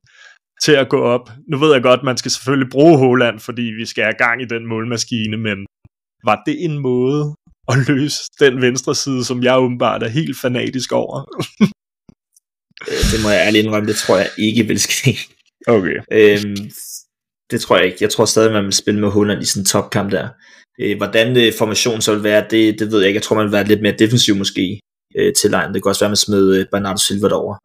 [0.62, 1.31] til at gå op.
[1.51, 4.45] Nu ved jeg godt, man skal selvfølgelig bruge Håland, fordi vi skal have gang i
[4.45, 5.67] den målmaskine, men
[6.25, 7.35] var det en måde
[7.69, 11.19] at løse den venstre side, som jeg åbenbart er helt fanatisk over?
[12.88, 15.18] Øh, det må jeg ærligt indrømme, det tror jeg ikke vil ske.
[15.66, 15.97] Okay.
[16.12, 16.71] Øhm,
[17.51, 17.99] det tror jeg ikke.
[18.01, 20.29] Jeg tror stadig, man vil spille med Holland i sådan en topkamp der.
[20.81, 23.18] Øh, hvordan det, formationen så vil være, det, det ved jeg ikke.
[23.18, 24.81] Jeg tror, man vil være lidt mere defensiv måske
[25.16, 25.75] øh, til lejen.
[25.75, 27.57] Det kan også være, at man smed øh, Bernardo Silva derover.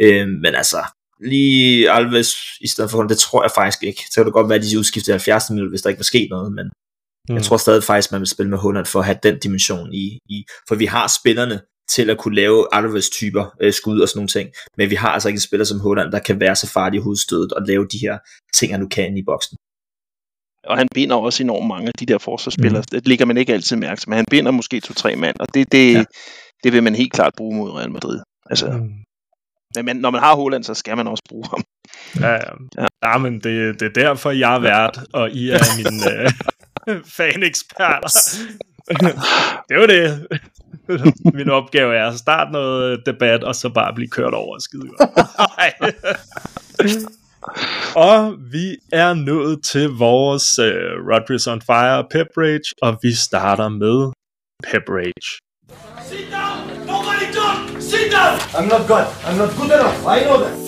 [0.00, 0.84] Øh, men altså,
[1.20, 4.02] lige Alves i stedet for det tror jeg faktisk ikke.
[4.10, 5.50] Så kan det godt være, at de udskifter i 70.
[5.50, 6.66] minut, hvis der ikke var sket noget, men
[7.28, 7.34] mm.
[7.34, 10.18] jeg tror stadig faktisk, man vil spille med Holland for at have den dimension i,
[10.28, 14.18] i for vi har spillerne til at kunne lave Alves typer øh, skud og sådan
[14.18, 16.70] nogle ting, men vi har altså ikke en spiller som Holland, der kan være så
[16.70, 18.18] farlig i hovedstødet og lave de her
[18.54, 19.56] ting, han nu kan i boksen.
[20.66, 22.80] Og han binder også enormt mange af de der forsvarsspillere.
[22.80, 22.98] Mm.
[22.98, 25.72] Det ligger man ikke altid mærke til, men han binder måske to-tre mand, og det,
[25.72, 26.04] det, ja.
[26.64, 28.20] det vil man helt klart bruge mod Real Madrid.
[28.50, 28.90] Altså, mm.
[29.84, 31.64] Men når man har Holland, så skal man også bruge ham.
[32.20, 32.52] Ja, ja.
[32.78, 32.86] ja.
[33.04, 36.22] ja men det, det er derfor, jeg er vært, og I er mine
[36.88, 38.08] øh, faneksperter.
[39.68, 40.26] det var det.
[41.38, 44.90] Min opgave er at starte noget debat, og så bare blive kørt over skide
[48.06, 50.64] og vi er nået til vores uh,
[51.10, 54.12] Rodgers on Fire Pep Rage, og vi starter med
[54.64, 55.28] Pep Rage.
[56.08, 56.86] Sit down!
[56.86, 57.82] Nobody talk!
[57.82, 58.38] Sit down!
[58.56, 59.06] I'm not good.
[59.26, 60.06] I'm not good enough.
[60.06, 60.65] I know that.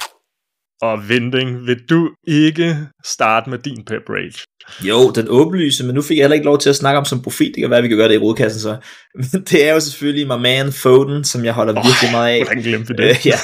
[0.83, 4.45] Og Vending, vil du ikke starte med din pep rage?
[4.81, 7.23] Jo, den åbenlyse, men nu fik jeg heller ikke lov til at snakke om som
[7.23, 7.55] profil.
[7.55, 8.77] Det kan være, vi kan gøre det i rodkassen så.
[9.15, 12.45] Men det er jo selvfølgelig my man Foden, som jeg holder oh, virkelig meget af.
[12.45, 13.05] Hvordan glemte det?
[13.05, 13.39] Øh, ja,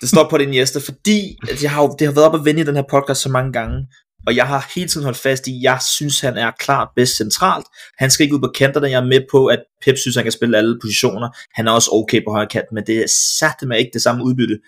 [0.00, 2.60] det står på din Jester, fordi at jeg har, det har været op at vende
[2.60, 3.86] i den her podcast så mange gange.
[4.26, 7.16] Og jeg har hele tiden holdt fast i, at jeg synes, han er klart bedst
[7.16, 7.66] centralt.
[7.98, 8.90] Han skal ikke ud på kanterne.
[8.90, 11.28] Jeg er med på, at Pep synes, han kan spille alle positioner.
[11.54, 13.06] Han er også okay på højre kant, men det er
[13.38, 14.58] satte med ikke det samme udbytte.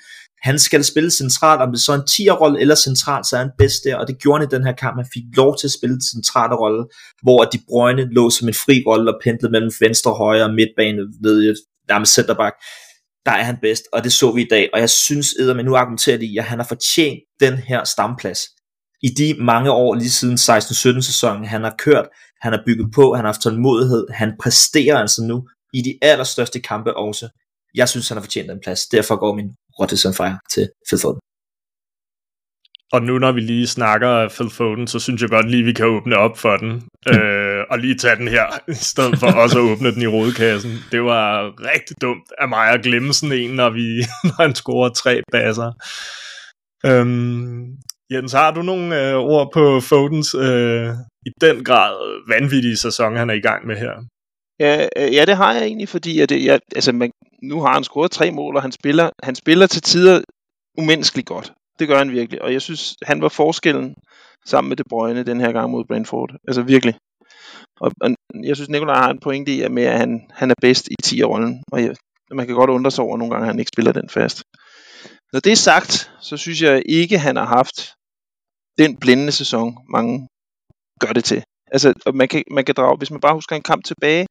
[0.49, 3.51] Han skal spille centralt, om det så er en 10'er-rolle eller centralt, så er han
[3.59, 4.97] bedst der, og det gjorde han i den her kamp.
[4.97, 6.83] Han fik lov til at spille den centrale rolle,
[7.23, 11.03] hvor De Bruyne lå som en fri rolle og pendlede mellem venstre, højre og midtbane
[11.25, 11.55] ved
[11.89, 12.55] nærmest centerback.
[13.27, 15.77] Der er han bedst, og det så vi i dag, og jeg synes, at nu
[15.77, 18.41] argumenterer de, at han har fortjent den her stamplads.
[19.03, 22.09] i de mange år, lige siden 16-17 sæsonen, han har kørt,
[22.41, 26.61] han har bygget på, han har haft tålmodighed, han præsterer altså nu i de allerstørste
[26.61, 27.29] kampe også.
[27.75, 28.87] Jeg synes, han har fortjent den plads.
[28.87, 31.21] Derfor går min Rodgers on Fire til Phil Foden.
[32.93, 35.87] Og nu når vi lige snakker Phil Foden, så synes jeg godt lige, vi kan
[35.87, 36.73] åbne op for den.
[37.13, 40.73] øh, og lige tage den her, i stedet for også at åbne den i rodekassen.
[40.93, 43.87] Det var rigtig dumt af mig at glemme sådan en, når, vi,
[44.29, 45.73] når han scorer tre basser.
[46.87, 47.77] Øhm,
[48.13, 50.89] Jens, har du nogle øh, ord på Fodens øh,
[51.27, 51.95] i den grad
[52.29, 53.95] vanvittige sæson, han er i gang med her?
[54.61, 57.11] Ja, øh, ja det har jeg egentlig, fordi at det, jeg, altså man,
[57.43, 60.23] nu har han scoret tre mål, og han spiller, han spiller til tider
[60.79, 61.53] umenneskeligt godt.
[61.79, 63.95] Det gør han virkelig, og jeg synes, han var forskellen
[64.47, 66.35] sammen med De Bruyne den her gang mod Brentford.
[66.49, 66.95] Altså virkelig.
[67.81, 68.11] Og, og
[68.45, 70.95] jeg synes, Nikolaj har en pointe i, at, med, at han, han er bedst i
[71.07, 71.95] 10-rollen, og jeg,
[72.31, 74.43] man kan godt undre sig over nogle gange, at han ikke spiller den fast.
[75.33, 77.93] Når det er sagt, så synes jeg ikke, han har haft
[78.79, 80.29] den blændende sæson, mange
[81.01, 81.44] gør det til.
[81.75, 81.89] Altså,
[82.21, 84.27] man kan, man kan drage, hvis man bare husker en kamp tilbage,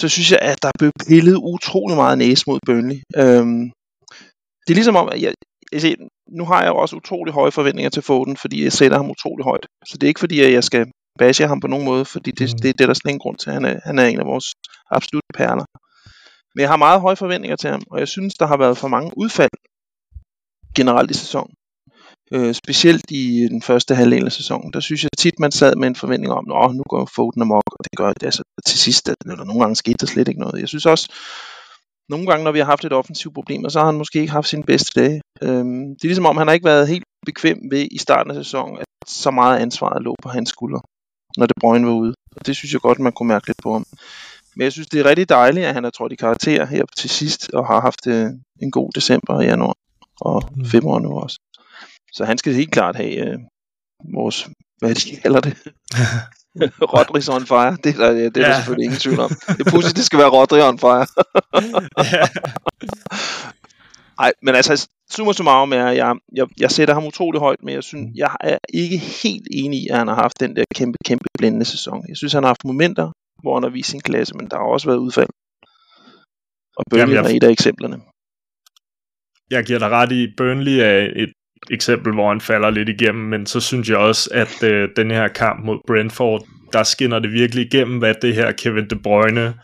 [0.00, 2.98] så synes jeg, at der blev pillet utrolig meget næse mod Burnley.
[3.22, 3.64] Øhm,
[4.64, 5.32] det er ligesom om, at jeg,
[5.72, 5.96] jeg,
[6.38, 9.44] nu har jeg jo også utrolig høje forventninger til Foden, fordi jeg sætter ham utrolig
[9.44, 9.66] højt.
[9.88, 10.86] Så det er ikke fordi, at jeg skal
[11.18, 12.58] bashe ham på nogen måde, fordi det, mm.
[12.62, 13.52] det, det er der slet ingen grund til.
[13.52, 14.48] Han er, han er en af vores
[14.90, 15.66] absolutte perler.
[16.54, 18.88] Men jeg har meget høje forventninger til ham, og jeg synes, der har været for
[18.88, 19.56] mange udfald
[20.76, 21.54] generelt i sæsonen.
[22.34, 25.88] Øh, specielt i den første halvdel af sæsonen, der synes jeg tit, man sad med
[25.88, 29.08] en forventning om, at nu går Foden amok, og det gør det altså til sidst,
[29.08, 30.60] at eller nogle gange skete der slet ikke noget.
[30.60, 31.08] Jeg synes også,
[32.08, 34.48] nogle gange, når vi har haft et offensivt problem, så har han måske ikke haft
[34.48, 35.20] sin bedste dag.
[35.42, 38.44] Øhm, det er ligesom om, han har ikke været helt bekvem ved i starten af
[38.44, 40.80] sæsonen, at så meget ansvar lå på hans skuldre,
[41.36, 42.14] når det Brøgne var ude.
[42.36, 43.84] Og det synes jeg godt, man kunne mærke lidt på ham.
[44.56, 47.10] Men jeg synes, det er rigtig dejligt, at han har trådt i karakter her til
[47.10, 48.26] sidst, og har haft øh,
[48.62, 49.74] en god december i januar,
[50.20, 50.64] og mm.
[50.64, 51.38] februar nu også.
[52.14, 53.38] Så han skal helt klart have øh,
[54.14, 54.48] vores,
[54.78, 55.54] hvad de kalder det,
[56.94, 58.48] Rodri's on fire, det er, der, det er ja.
[58.48, 59.30] der selvfølgelig ingen tvivl om.
[59.58, 61.06] Det pudsigt, det skal være Rodri on fire.
[64.20, 67.74] Nej, men altså, summa summarum er, at jeg, jeg, jeg sætter ham utrolig højt, men
[67.74, 70.98] jeg, synes, jeg er ikke helt enig i, at han har haft den der kæmpe,
[71.04, 72.04] kæmpe blændende sæson.
[72.08, 74.64] Jeg synes, han har haft momenter, hvor han har vist sin klasse, men der har
[74.64, 75.28] også været udfald.
[76.76, 77.32] Og Burnley Jamen, jeg...
[77.32, 78.00] er et af eksemplerne.
[79.50, 81.32] Jeg giver dig ret i, Burnley er et
[81.70, 85.28] eksempel, hvor han falder lidt igennem, men så synes jeg også, at øh, den her
[85.28, 89.54] kamp mod Brentford, der skinner det virkelig igennem, hvad det her Kevin De Bruyne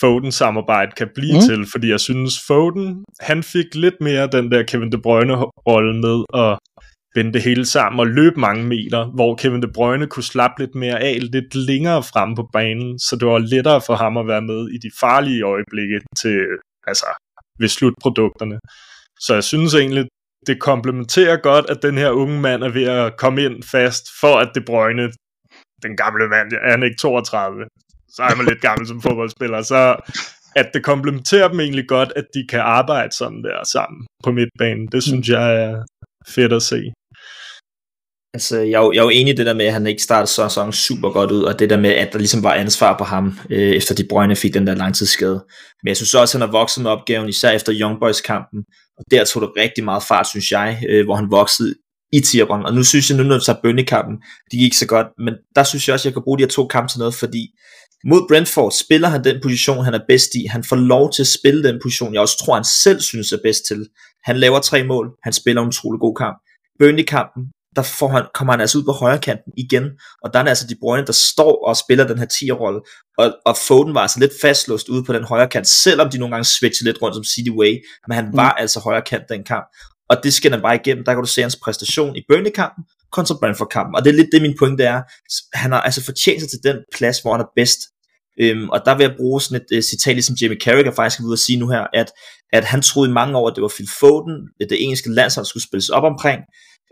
[0.00, 1.40] Foden-samarbejde kan blive mm.
[1.40, 6.24] til, fordi jeg synes, Foden, han fik lidt mere den der Kevin De Bruyne-rolle med
[6.34, 6.58] at
[7.14, 10.74] vende det hele sammen og løbe mange meter, hvor Kevin De Bruyne kunne slappe lidt
[10.74, 14.42] mere af, lidt længere frem på banen, så det var lettere for ham at være
[14.42, 16.38] med i de farlige øjeblikke til,
[16.86, 17.06] altså,
[17.60, 18.58] ved slutprodukterne.
[19.20, 20.04] Så jeg synes egentlig,
[20.46, 24.36] det komplementerer godt, at den her unge mand er ved at komme ind fast, for
[24.36, 25.12] at det brøgne,
[25.82, 27.64] den gamle mand, er han ikke 32,
[28.08, 29.96] så er man lidt gammel som fodboldspiller, så
[30.56, 34.86] at det komplementerer dem egentlig godt, at de kan arbejde sådan der sammen på midtbanen.
[34.92, 35.82] Det synes jeg er
[36.28, 36.92] fedt at se.
[38.34, 40.02] Altså, jeg er, jo, jeg er jo enig i det der med, at han ikke
[40.02, 43.04] startede sæsonen super godt ud, og det der med, at der ligesom var ansvar på
[43.04, 45.44] ham, øh, efter de brøgne fik den der langtidsskade.
[45.82, 48.64] Men jeg synes også, at han har vokset med opgaven, især efter Young Boys kampen,
[48.98, 51.74] og der tog det rigtig meget fart, synes jeg, øh, hvor han voksede
[52.12, 52.66] i Tierbron.
[52.66, 54.16] Og nu synes jeg, nu når vi tager bøndekampen,
[54.50, 56.48] det gik så godt, men der synes jeg også, at jeg kan bruge de her
[56.48, 57.42] to kampe til noget, fordi
[58.06, 60.46] mod Brentford spiller han den position, han er bedst i.
[60.46, 63.38] Han får lov til at spille den position, jeg også tror, han selv synes er
[63.42, 63.88] bedst til.
[64.24, 66.36] Han laver tre mål, han spiller en utrolig god kamp.
[66.78, 67.42] Burnley-kampen,
[67.76, 69.84] der får han, kommer han altså ud på højre kanten igen,
[70.22, 72.80] og der er altså De Bruyne, der står og spiller den her 10-rolle,
[73.18, 76.34] og, og Foden var altså lidt fastlåst ude på den højre kant, selvom de nogle
[76.34, 77.72] gange switchede lidt rundt som City Way,
[78.08, 78.60] men han var mm.
[78.62, 79.66] altså højre kant den kamp,
[80.10, 83.34] og det skal han bare igennem, der kan du se hans præstation i Burnley-kampen, kontra
[83.40, 85.02] Brentford-kampen, og det er lidt det min pointe er,
[85.52, 87.80] han har altså fortjent sig til den plads, hvor han er bedst,
[88.40, 91.24] Øhm, og der vil jeg bruge sådan et uh, citat, ligesom Jamie Carragher faktisk er
[91.24, 92.12] ude at sige nu her, at,
[92.52, 95.64] at han troede i mange år, at det var Phil Foden, det engelske landshold skulle
[95.68, 96.40] spilles op omkring,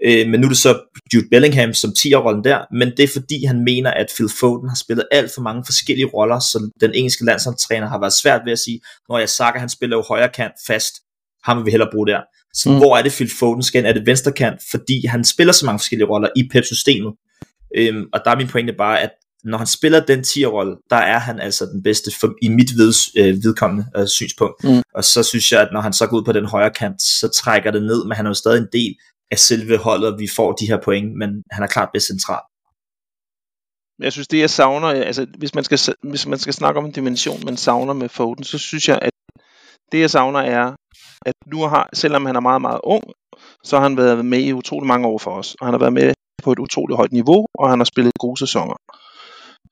[0.06, 0.80] øh, men nu er det så
[1.14, 4.76] Jude Bellingham som 10-rollen der, men det er fordi han mener, at Phil Foden har
[4.76, 8.58] spillet alt for mange forskellige roller, så den engelske landsholdstræner har været svært ved at
[8.58, 10.94] sige, når jeg sagt, han spiller jo højre kant fast,
[11.44, 12.20] ham vil vi hellere bruge der.
[12.54, 12.76] Så mm.
[12.76, 14.60] hvor er det Phil Foden skal Er det venstre kant?
[14.70, 17.12] Fordi han spiller så mange forskellige roller i Pep-systemet.
[17.76, 19.10] Øhm, og der er min pointe bare, at
[19.44, 22.92] når han spiller den 10-rolle, der er han altså den bedste for, i mit ved,
[23.18, 24.64] øh, vedkommende øh, synspunkt.
[24.64, 24.82] Mm.
[24.94, 27.28] Og så synes jeg, at når han så går ud på den højre kant, så
[27.28, 28.94] trækker det ned, men han er jo stadig en del
[29.32, 32.42] af selve holdet, vi får de her point, men han er klart bedst central.
[33.98, 35.78] Jeg synes, det jeg savner, altså hvis man skal,
[36.10, 39.12] hvis man skal snakke om en dimension, man savner med Foden, så synes jeg, at
[39.92, 40.74] det jeg savner er,
[41.26, 43.04] at nu har, selvom han er meget, meget ung,
[43.64, 45.92] så har han været med i utrolig mange år for os, og han har været
[45.92, 48.76] med på et utroligt højt niveau, og han har spillet gode sæsoner.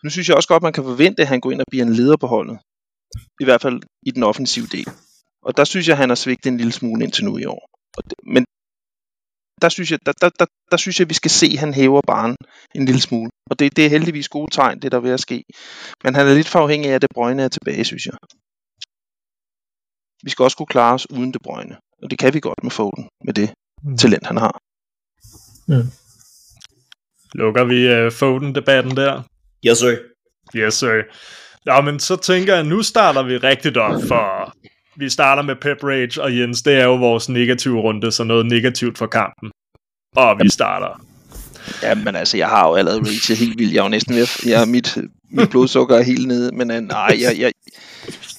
[0.05, 1.93] Nu synes jeg også godt, man kan forvente, at han går ind og bliver en
[1.93, 2.59] leder på holdet.
[3.41, 4.89] I hvert fald i den offensive del.
[5.43, 7.71] Og der synes jeg, han har svigtet en lille smule indtil nu i år.
[7.97, 8.45] Og det, men
[9.63, 12.01] der synes, jeg, der, der, der, der synes jeg, vi skal se, at han hæver
[12.07, 12.37] barn
[12.75, 13.31] en lille smule.
[13.51, 15.45] Og det, det er heldigvis gode tegn, det der er ved at ske.
[16.05, 18.15] Men han er lidt for afhængig af, at det brøgne er tilbage, synes jeg.
[20.23, 21.77] Vi skal også kunne klare os uden det brøgne.
[22.03, 23.51] Og det kan vi godt med Foden, med det
[23.83, 23.97] mm.
[23.97, 24.61] talent, han har.
[25.69, 25.91] Mm.
[27.35, 29.23] Lukker vi uh, Foden-debatten der?
[29.67, 29.97] Yes, sir.
[30.57, 31.03] Yes, sir.
[31.67, 34.55] Ja, men så tænker jeg, nu starter vi rigtigt op, for
[35.01, 38.47] vi starter med Pep Rage, og Jens, det er jo vores negative runde, så noget
[38.47, 39.51] negativt for kampen.
[40.17, 41.05] Og vi starter.
[41.83, 43.73] Ja, men altså, jeg har jo allerede rage helt vildt.
[43.73, 44.99] Jeg er jo næsten ved at, jeg, mit,
[45.31, 47.53] mit blodsukker er helt nede, men uh, nej, jeg, jeg,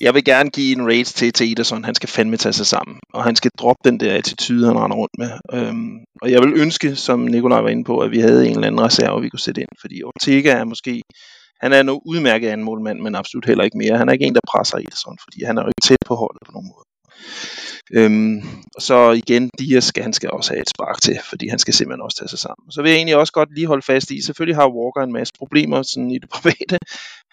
[0.01, 1.83] jeg vil gerne give en rage til, til Ederson.
[1.83, 4.97] Han skal fandme tage sig sammen, og han skal droppe den der attitude, han render
[4.97, 5.31] rundt med.
[5.53, 8.67] Øhm, og jeg vil ønske, som Nikolaj var inde på, at vi havde en eller
[8.67, 11.01] anden reserve, vi kunne sætte ind, fordi Ortega er måske
[11.61, 13.97] han er en udmærket anden målmand, men absolut heller ikke mere.
[13.97, 16.41] Han er ikke en, der presser Ederson, fordi han er jo ikke tæt på holdet
[16.45, 16.85] på nogen måde.
[17.93, 18.41] Øhm,
[18.79, 22.01] så igen, Dias skal, han skal også have et spark til, fordi han skal simpelthen
[22.01, 22.71] også tage sig sammen.
[22.71, 25.33] Så vil jeg egentlig også godt lige holde fast i, selvfølgelig har Walker en masse
[25.37, 26.77] problemer sådan i det private,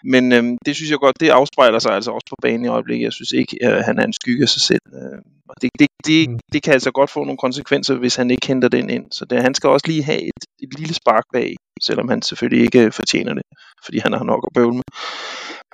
[0.03, 3.05] men øhm, det synes jeg godt, det afspejler sig altså også på banen i øjeblikket.
[3.05, 4.81] Jeg synes ikke, at han er en skygge af sig selv.
[4.93, 5.19] Øh,
[5.61, 6.39] det, det, det, mm.
[6.53, 9.05] det kan altså godt få nogle konsekvenser, hvis han ikke henter den ind.
[9.11, 12.63] Så det, han skal også lige have et, et lille spark bag, selvom han selvfølgelig
[12.65, 13.43] ikke fortjener det,
[13.85, 14.83] fordi han har nok at bøvle med.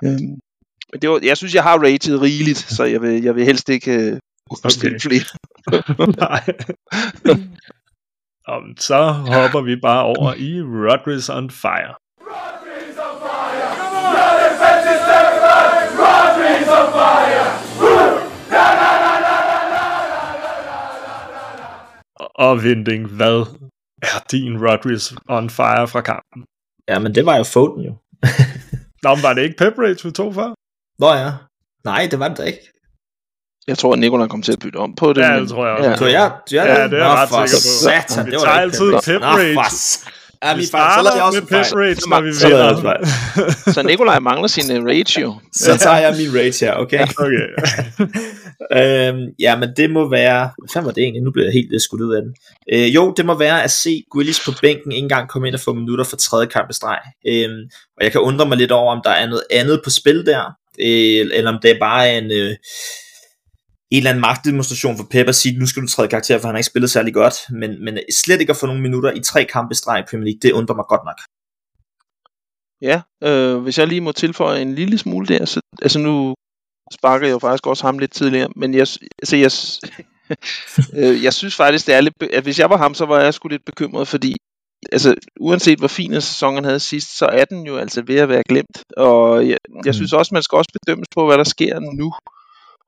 [0.04, 0.40] Øhm,
[0.92, 3.70] men det var, jeg synes, jeg har rated rigeligt, så jeg vil, jeg vil helst
[3.70, 4.20] ikke øh,
[4.52, 5.00] okay.
[5.00, 5.30] flere.
[6.24, 6.44] Nej.
[8.52, 11.94] um, så hopper vi bare over i Rodgers on Fire.
[12.22, 13.68] Rodgers on fire!
[13.78, 14.14] Come on!
[16.02, 17.46] Rodgers on fire!
[22.36, 23.40] Og Vinding, hvad
[24.02, 26.46] er din Rodgers on Fire fra kampen?
[26.88, 27.94] Ja, men det var jo Foden jo.
[29.04, 30.50] Nå, men var det ikke Pep Rage, vi tog før?
[31.00, 31.32] Nå ja.
[31.84, 32.75] Nej, det var det da ikke.
[33.68, 35.22] Jeg tror, at Nikolaj kom til at bytte om på det.
[35.22, 35.90] Ja, det tror jeg også.
[35.90, 35.98] Ja.
[35.98, 38.08] Så jeg, jeg, ja, det er jeg ret sikker på.
[38.08, 40.12] Satan, vi det var tager altid Pep Rage.
[40.44, 43.72] Ja, vi starter jeg også med Pep Rage, når vi vinder.
[43.74, 45.36] så Nikolaj mangler sin uh, rage jo.
[45.54, 47.08] Så tager jeg min rage her, okay?
[47.18, 47.48] okay.
[49.10, 50.50] øhm, ja, men det må være...
[50.58, 51.24] Hvad fanden var det egentlig?
[51.24, 52.36] Nu bliver jeg helt uh, skudt ud af den.
[52.74, 55.62] Øh, jo, det må være at se Grealish på bænken en gang komme ind og
[55.62, 57.00] få minutter for tredje kamp i streg.
[57.28, 57.62] Øhm,
[57.98, 60.44] og jeg kan undre mig lidt over, om der er noget andet på spil der,
[60.80, 62.32] øh, eller om det er bare en...
[62.32, 62.56] Øh,
[63.92, 66.56] en eller anden magtdemonstration for Pep at sige, nu skal du træde karakter, for han
[66.56, 69.46] har ikke spillet særlig godt, men, men slet ikke at få nogle minutter i tre
[69.46, 71.20] kampe i streg i Premier League, det undrer mig godt nok.
[72.82, 76.36] Ja, øh, hvis jeg lige må tilføje en lille smule der, så, altså nu
[76.92, 78.88] sparker jeg jo faktisk også ham lidt tidligere, men jeg,
[79.22, 79.52] altså jeg,
[81.00, 83.34] øh, jeg synes faktisk, det er lidt, at hvis jeg var ham, så var jeg
[83.34, 84.36] sgu lidt bekymret, fordi
[84.92, 88.16] altså, uanset hvor fin en sæson han havde sidst, så er den jo altså ved
[88.16, 89.94] at være glemt, og jeg, jeg mm.
[89.94, 92.14] synes også, man skal også bedømmes på, hvad der sker nu,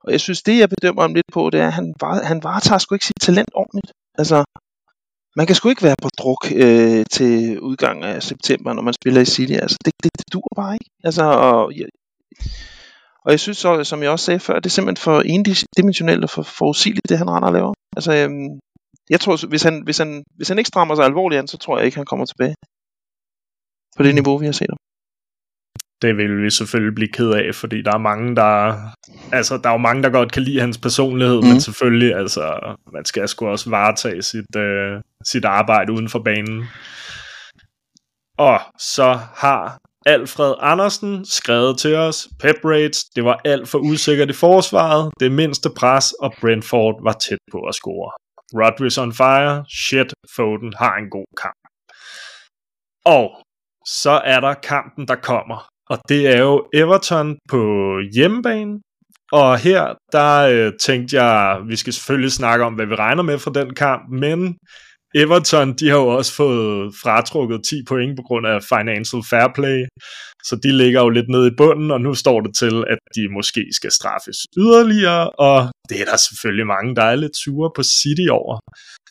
[0.04, 2.42] og jeg synes, det jeg bedømmer ham lidt på, det er, at han, var, han
[2.42, 3.92] varetager sgu ikke sit talent ordentligt.
[4.18, 4.44] Altså,
[5.36, 9.20] man kan sgu ikke være på druk øh, til udgangen af september, når man spiller
[9.20, 9.52] i City.
[9.52, 10.90] Altså, det, det, det dur bare ikke.
[11.04, 11.86] Altså, og, jeg,
[13.24, 16.30] og jeg synes så, som jeg også sagde før, det er simpelthen for endimensionelt og
[16.30, 17.74] for forudsigeligt, det han render og laver.
[17.96, 18.58] Altså, øhm,
[19.10, 21.76] jeg tror, hvis han, hvis, han, hvis han ikke strammer sig alvorligt an, så tror
[21.78, 22.54] jeg ikke, han kommer tilbage
[23.96, 24.87] på det niveau, vi har set ham
[26.02, 28.74] det vil vi selvfølgelig blive ked af, fordi der er mange, der
[29.32, 31.48] altså, der er jo mange, der godt kan lide hans personlighed, mm.
[31.48, 36.64] men selvfølgelig, altså, man skal sgu også varetage sit, øh, sit arbejde uden for banen.
[38.38, 44.30] Og så har Alfred Andersen skrevet til os, Pep Rates, det var alt for usikkert
[44.30, 48.10] i forsvaret, det mindste pres, og Brentford var tæt på at score.
[48.54, 51.62] Rodgers on fire, shit, Foden har en god kamp.
[53.04, 53.42] Og
[53.86, 57.60] så er der kampen, der kommer og det er jo Everton på
[58.14, 58.80] hjemmebane.
[59.32, 63.38] Og her, der øh, tænkte jeg, vi skal selvfølgelig snakke om, hvad vi regner med
[63.38, 64.56] fra den kamp, men
[65.14, 69.78] Everton, de har jo også fået fratrukket 10 point på grund af financial fair play,
[70.44, 73.28] så de ligger jo lidt nede i bunden, og nu står det til, at de
[73.28, 75.58] måske skal straffes yderligere, og
[75.88, 78.58] det er der selvfølgelig mange, der er lidt sure på City over,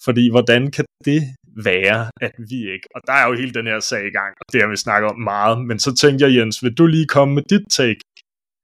[0.06, 1.22] fordi hvordan kan det
[1.64, 4.54] være, at vi ikke, og der er jo hele den her sag i gang, og
[4.54, 7.34] det har vi snakket om meget, men så tænkte jeg, Jens, vil du lige komme
[7.36, 8.00] med dit take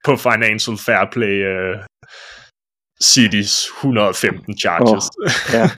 [0.05, 1.79] på financial fair play uh,
[3.03, 5.09] Cities 115 charges.
[5.17, 5.69] Oh, ja,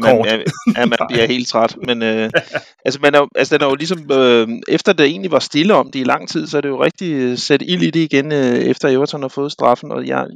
[0.00, 0.36] man, ja,
[0.76, 1.76] ja, man bliver helt træt.
[1.86, 2.30] Men øh,
[2.84, 5.90] altså, man er, altså, den er jo ligesom, øh, efter det egentlig var stille om
[5.90, 8.32] det i lang tid, så er det jo rigtig øh, sat ild i det igen,
[8.32, 9.92] øh, efter Everton har fået straffen.
[9.92, 10.26] Og jeg,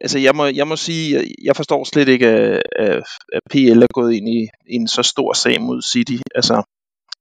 [0.00, 3.02] altså, jeg, må, jeg må sige, jeg forstår slet ikke, at, at,
[3.50, 6.16] PL er gået ind i, i en så stor sag mod City.
[6.34, 6.62] Altså,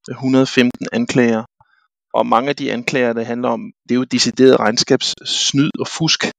[0.10, 1.44] 115 anklager.
[2.14, 6.32] Og mange af de anklager, der handler om, det er jo decideret regnskabssnyd og fusk.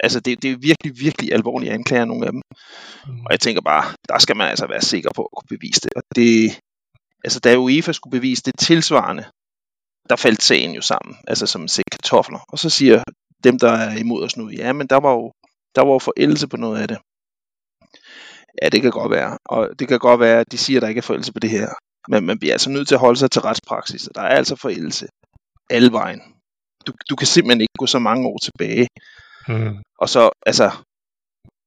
[0.00, 2.42] Altså det, det er virkelig, virkelig alvorlige anklager, nogle af dem.
[3.06, 5.92] Og jeg tænker bare, der skal man altså være sikker på at kunne bevise det.
[5.96, 6.58] Og det,
[7.24, 9.24] altså da UEFA skulle bevise det tilsvarende,
[10.08, 12.38] der faldt sagen jo sammen, altså som en sæk kartofler.
[12.48, 13.02] Og så siger
[13.44, 15.32] dem, der er imod os nu, ja, men der var jo,
[15.74, 16.98] der var jo forældelse på noget af det.
[18.62, 19.38] Ja, det kan godt være.
[19.44, 21.50] Og det kan godt være, at de siger, at der ikke er forældelse på det
[21.50, 21.68] her.
[22.08, 24.08] Men man bliver altså nødt til at holde sig til retspraksis.
[24.14, 25.06] Der er altså forældelse.
[25.70, 26.20] Alle vejen.
[26.86, 28.88] Du, du kan simpelthen ikke gå så mange år tilbage.
[29.48, 29.76] Mm.
[29.98, 30.70] Og så, altså,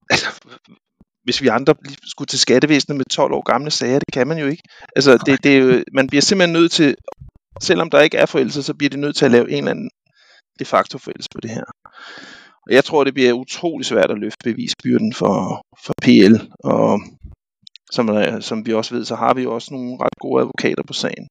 [0.10, 0.28] altså
[1.24, 1.76] hvis vi andre
[2.06, 4.64] skulle til skattevæsenet med 12 år gamle sager, det kan man jo ikke.
[4.96, 6.96] Altså, det, det er jo, man bliver simpelthen nødt til,
[7.62, 9.90] selvom der ikke er forældelse, så bliver de nødt til at lave en eller anden
[10.60, 11.66] de facto forældelse på det her.
[12.68, 17.00] Og jeg tror, det bliver utrolig svært at løfte bevisbyrden for, for PL, og
[17.92, 18.10] som,
[18.42, 21.28] som vi også ved, så har vi jo også nogle ret gode advokater på sagen.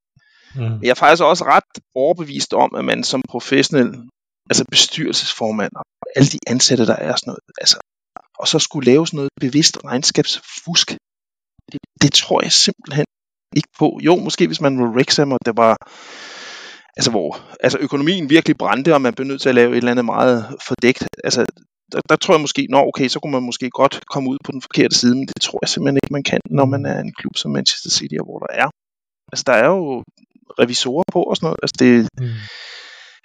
[0.54, 0.82] Mm.
[0.82, 4.08] Jeg er faktisk også ret overbevist om, at man som professionel,
[4.50, 5.84] altså bestyrelsesformand, og
[6.16, 7.78] alle de ansatte, der er sådan noget, altså,
[8.38, 10.88] og så skulle lave sådan noget bevidst regnskabsfusk,
[11.72, 13.06] det, det tror jeg simpelthen
[13.56, 14.00] ikke på.
[14.02, 15.76] Jo, måske hvis man var Rexham, og det var
[16.96, 19.90] altså hvor altså økonomien virkelig brændte, og man blev nødt til at lave et eller
[19.90, 21.08] andet meget fordækt.
[21.24, 21.46] Altså,
[21.92, 24.52] der, der tror jeg måske, nå okay, så kunne man måske godt komme ud på
[24.52, 27.12] den forkerte side, men det tror jeg simpelthen ikke, man kan, når man er en
[27.18, 28.68] klub som Manchester City, hvor der er.
[29.32, 30.02] Altså, der er jo
[30.58, 31.58] revisorer på og sådan noget.
[31.62, 32.38] Altså, det, Mm.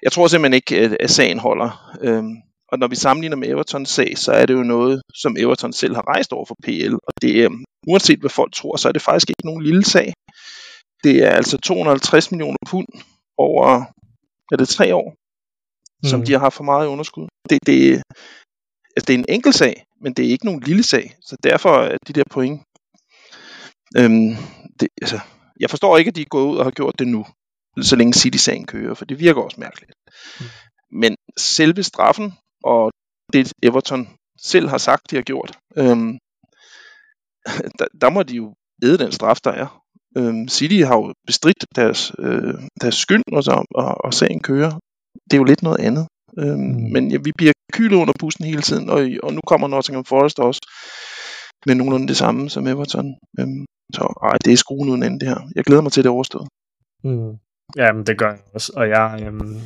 [0.04, 1.96] jeg tror simpelthen ikke, at, at sagen holder.
[2.02, 2.36] Øhm,
[2.72, 5.96] og når vi sammenligner med Evertons sag, så er det jo noget, som Everton selv
[5.96, 6.94] har rejst over for PL.
[6.94, 7.50] Og det er,
[7.88, 10.14] uanset hvad folk tror, så er det faktisk ikke nogen lille sag.
[11.04, 12.88] Det er altså 250 millioner pund
[13.48, 13.86] over,
[14.52, 15.08] er det tre år,
[16.04, 16.10] mm.
[16.10, 17.28] som de har haft for meget i underskud.
[17.50, 18.04] Det, det,
[18.96, 21.16] altså det er en enkel sag, men det er ikke nogen lille sag.
[21.22, 22.62] Så derfor er de der point.
[23.98, 24.36] Øhm,
[24.80, 25.20] det, altså,
[25.60, 27.26] jeg forstår ikke, at de er gået ud og har gjort det nu,
[27.82, 29.92] så længe City-sagen kører, for det virker også mærkeligt.
[30.40, 30.46] Mm.
[30.92, 32.34] Men selve straffen
[32.64, 32.92] og
[33.34, 34.10] det Everton
[34.42, 36.18] selv har sagt, de har gjort, øhm,
[37.80, 39.84] der, der må de jo æde den straf, der er.
[40.18, 44.72] Øhm, City har jo bestridt deres, øh, deres skyld, og, så, og, og sagen kører.
[45.24, 46.08] Det er jo lidt noget andet.
[46.40, 46.92] Øhm, mm.
[46.94, 50.40] Men ja, vi bliver kylet under bussen hele tiden, og, og nu kommer Nottingham Forest
[50.40, 50.62] også
[51.66, 53.16] med nogenlunde det samme som Everton.
[53.40, 55.42] Øhm, så ej, det er skruen uden ende det her.
[55.56, 56.48] Jeg glæder mig til det overstået.
[57.04, 57.34] Mm.
[57.78, 58.74] Jamen, det gør jeg også.
[58.76, 59.60] Og jeg, øhm,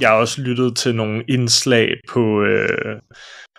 [0.00, 3.00] jeg har også lyttet til nogle indslag på, øh,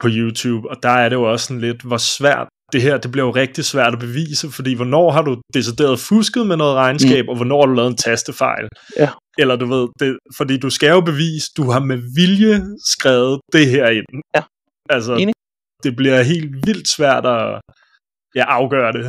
[0.01, 3.11] på YouTube, og der er det jo også sådan lidt, hvor svært det her, det
[3.11, 7.23] bliver jo rigtig svært at bevise, fordi hvornår har du decideret fusket med noget regnskab,
[7.25, 7.29] mm.
[7.29, 8.65] og hvornår har du lavet en tastefejl?
[9.03, 9.09] Ja.
[9.41, 12.55] Eller du ved, det, fordi du skal jo bevise, du har med vilje
[12.95, 14.05] skrevet det her ind.
[14.35, 14.43] Ja.
[14.89, 15.33] Altså, Enig.
[15.83, 17.61] det bliver helt vildt svært at
[18.35, 19.05] ja, afgøre det.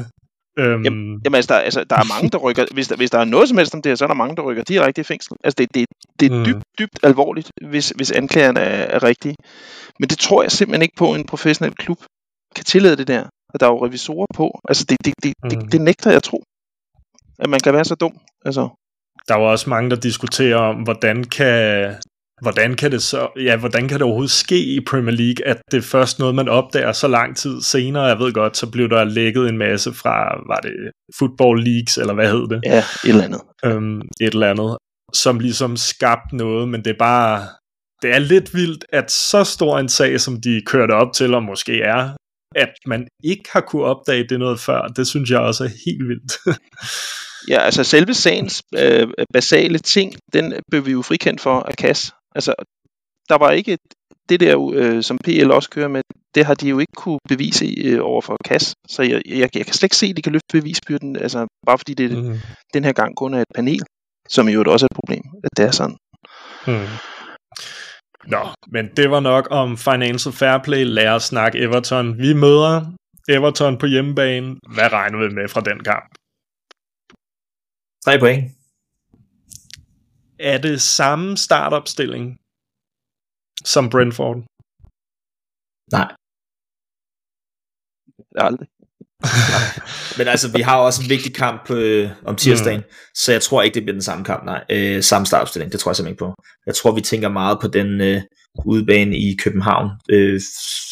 [0.58, 3.18] Øhm, Jamen, jamen altså, der, altså, der er mange, der rykker, hvis der, hvis der
[3.18, 5.04] er noget som helst om det her, så er der mange, der rykker direkte i
[5.04, 5.32] fængsel.
[5.44, 5.86] Altså, det, det,
[6.20, 6.44] det er Mm.
[6.44, 9.36] dybt, dybt alvorligt, hvis, hvis anklagerne er, er rigtige.
[10.00, 11.98] Men det tror jeg simpelthen ikke på, at en professionel klub
[12.56, 13.24] kan tillade det der.
[13.54, 14.60] Og der er jo revisorer på.
[14.68, 15.50] Altså, det, det, det, Mm.
[15.50, 16.42] det, det nægter jeg tro.
[17.38, 18.18] At man kan være så dum.
[18.44, 18.68] Altså,
[19.28, 21.94] der var også mange, der diskuterer om, hvordan kan,
[22.42, 25.78] hvordan kan det så, ja, hvordan kan det overhovedet ske i Premier League, at det
[25.78, 28.02] er først noget, man opdager så lang tid senere.
[28.04, 30.72] Jeg ved godt, så blev der lækket en masse fra, var det
[31.18, 32.60] Football Leagues, eller hvad hed det?
[32.64, 33.40] ja, et eller andet.
[33.64, 34.76] øhm, et eller andet,
[35.14, 37.46] som ligesom skabte noget, men det er bare,
[38.02, 41.42] det er lidt vildt, at så stor en sag, som de kørte op til, og
[41.42, 42.10] måske er,
[42.56, 46.08] at man ikke har kunne opdage det noget før, det synes jeg også er helt
[46.08, 46.32] vildt.
[47.48, 52.12] Ja, altså selve sagens øh, basale ting, den blev vi jo frikendt for af KAS.
[52.34, 52.54] Altså,
[53.28, 53.78] der var ikke
[54.28, 56.02] det der, øh, som PL også kører med,
[56.34, 58.74] det har de jo ikke kunne bevise øh, over for KAS.
[58.88, 61.78] Så jeg, jeg, jeg kan slet ikke se, at de kan løfte bevisbyrden, altså bare
[61.78, 62.38] fordi det mm.
[62.74, 63.82] den her gang kun er et panel,
[64.28, 65.96] som jo også er et problem, at det er sådan.
[66.66, 66.86] Mm.
[68.26, 70.84] Nå, men det var nok om Financial Fair Play.
[70.84, 72.18] Lad os snakke Everton.
[72.18, 72.74] Vi møder
[73.28, 74.48] Everton på hjemmebane.
[74.74, 76.10] Hvad regner vi med fra den kamp?
[78.04, 78.42] Tre point.
[80.38, 82.38] Er det samme startopstilling
[83.64, 84.36] som Brentford?
[85.92, 86.10] Nej.
[88.36, 88.68] Aldrig.
[90.18, 92.92] Men altså, vi har også en vigtig kamp øh, om tirsdagen, mm.
[93.14, 94.64] så jeg tror ikke, det bliver den samme kamp, nej.
[94.70, 96.34] Øh, samme startopstilling, det tror jeg simpelthen ikke på.
[96.66, 98.22] Jeg tror, vi tænker meget på den øh,
[98.66, 100.40] udebane i København, øh,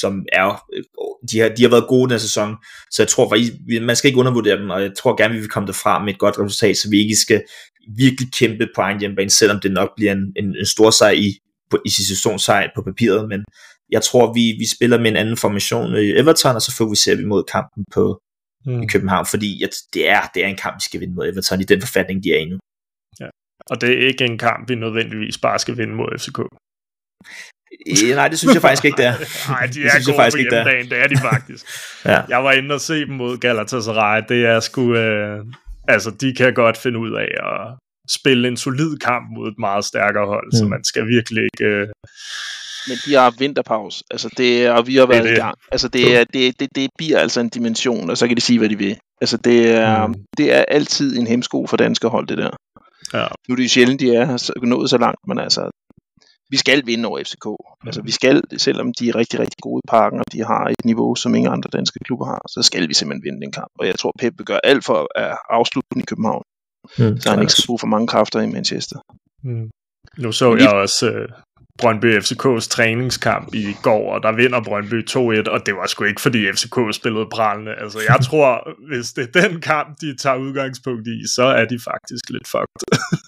[0.01, 0.83] som er, øh,
[1.31, 2.55] de, har, de har været gode den her sæson,
[2.91, 5.51] så jeg tror faktisk, man skal ikke undervurdere dem, og jeg tror gerne, vi vil
[5.51, 7.43] komme derfra med et godt resultat, så vi ikke skal
[7.97, 11.35] virkelig kæmpe på egen hjemmebane, selvom det nok bliver en, en, en stor sejr i,
[11.71, 13.45] på, i situationssejr på papiret, men
[13.91, 17.25] jeg tror, vi, vi spiller med en anden formation i Everton, og så fokuserer vi
[17.25, 18.21] mod kampen på,
[18.67, 18.83] Mm.
[18.83, 21.61] i København, fordi at det, er, det er en kamp, vi skal vinde mod Everton
[21.61, 22.59] i den forfatning, de er i nu.
[23.71, 26.39] Og det er ikke en kamp, vi nødvendigvis bare skal vinde mod FCK.
[27.87, 29.15] Eh, Nej, det synes jeg faktisk ikke, det er.
[29.53, 30.83] Nej, de Det er synes jeg gode faktisk på ikke, det er.
[30.83, 31.65] det er de faktisk.
[32.11, 32.23] Ja.
[32.29, 34.95] Jeg var inde og se dem mod Galatasaray, det er sgu...
[34.95, 35.45] Øh,
[35.89, 37.77] altså, de kan godt finde ud af at
[38.11, 40.57] spille en solid kamp mod et meget stærkere hold, mm.
[40.59, 41.65] så man skal virkelig ikke...
[41.65, 41.89] Øh,
[42.89, 45.33] Men de har vinterpause, altså det og vi har været det.
[45.33, 45.55] i gang.
[45.73, 48.59] Altså det, er, det, det, det bliver altså en dimension, og så kan de sige,
[48.59, 48.97] hvad de vil.
[49.21, 50.15] Altså det er, Mm.
[50.39, 52.51] det er altid en hemsko for danske hold, det der.
[53.15, 53.27] Ja.
[53.49, 55.71] Nu er det jo sjældent, de er nået så langt, men altså,
[56.51, 57.47] vi skal vinde over FCK.
[57.87, 60.85] Altså vi skal, selvom de er rigtig, rigtig gode i parken, og de har et
[60.85, 63.73] niveau, som ingen andre danske klubber har, så skal vi simpelthen vinde den kamp.
[63.79, 66.43] Og jeg tror, Pep vil gøre alt for at afslutte den i København,
[66.99, 68.99] Mm, så han ikke skal bruge for mange kræfter i Manchester.
[69.45, 69.71] Mm.
[70.19, 71.29] Nu så jeg også øh,
[71.79, 76.21] Brøndby FCK's træningskamp i går, og der vinder Brøndby 2-1, og det var sgu ikke,
[76.21, 77.73] fordi FCK spillede prallende.
[77.83, 81.79] Altså, jeg tror, hvis det er den kamp, de tager udgangspunkt i, så er de
[81.91, 82.81] faktisk lidt fucked.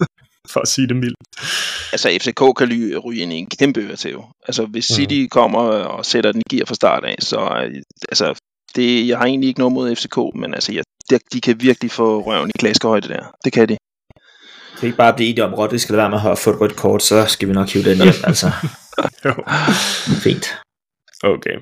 [0.53, 1.17] For at sige det mildt.
[1.91, 4.23] altså FCK kan ly- ryge ind i en kæmpe øretæve.
[4.47, 4.95] Altså hvis Mhm.
[4.95, 8.33] City kommer og sætter den gear fra start af, så øh, altså,
[8.75, 11.91] det, jeg har egentlig ikke noget mod FCK, men altså, jeg, de, de kan virkelig
[11.91, 13.23] få røven i klaskehøjde der.
[13.45, 13.77] Det kan de.
[14.77, 16.61] Det er ikke bare blive enige om, at skal lade være med at få et
[16.61, 18.51] rødt kort, så skal vi nok hive den hjem, altså.
[19.25, 19.33] Jo.
[20.23, 20.45] Fint.
[21.23, 21.57] Okay.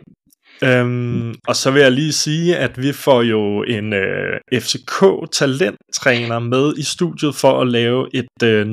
[0.64, 6.74] Øhm, og så vil jeg lige sige, at vi får jo en øh, FCK-talenttræner med
[6.78, 8.66] i studiet for at lave et, øh,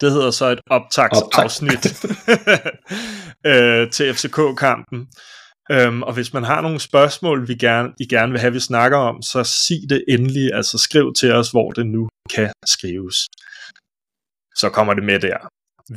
[0.00, 1.86] det hedder så et optagsafsnit
[3.52, 5.06] øh, til FCK-kampen.
[5.70, 8.98] Øhm, og hvis man har nogle spørgsmål, vi gerne, I gerne vil have, vi snakker
[8.98, 13.16] om, så sig det endelig, altså skriv til os, hvor det nu kan skrives.
[14.58, 15.38] Så kommer det med der.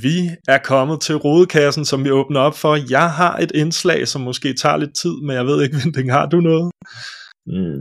[0.02, 2.78] Vi er kommet til rodekassen, som vi åbner op for.
[2.90, 6.26] Jeg har et indslag, som måske tager lidt tid, men jeg ved ikke, Vinding, har
[6.26, 6.72] du noget?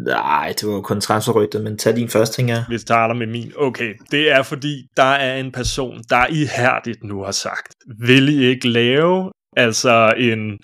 [0.07, 2.64] Nej, det var jo kun transferrygtet, men tag din første, jeg.
[2.68, 3.53] Vi starter med min.
[3.57, 7.74] Okay, det er fordi, der er en person, der ihærdigt nu har sagt,
[8.07, 10.59] vil I ikke lave altså en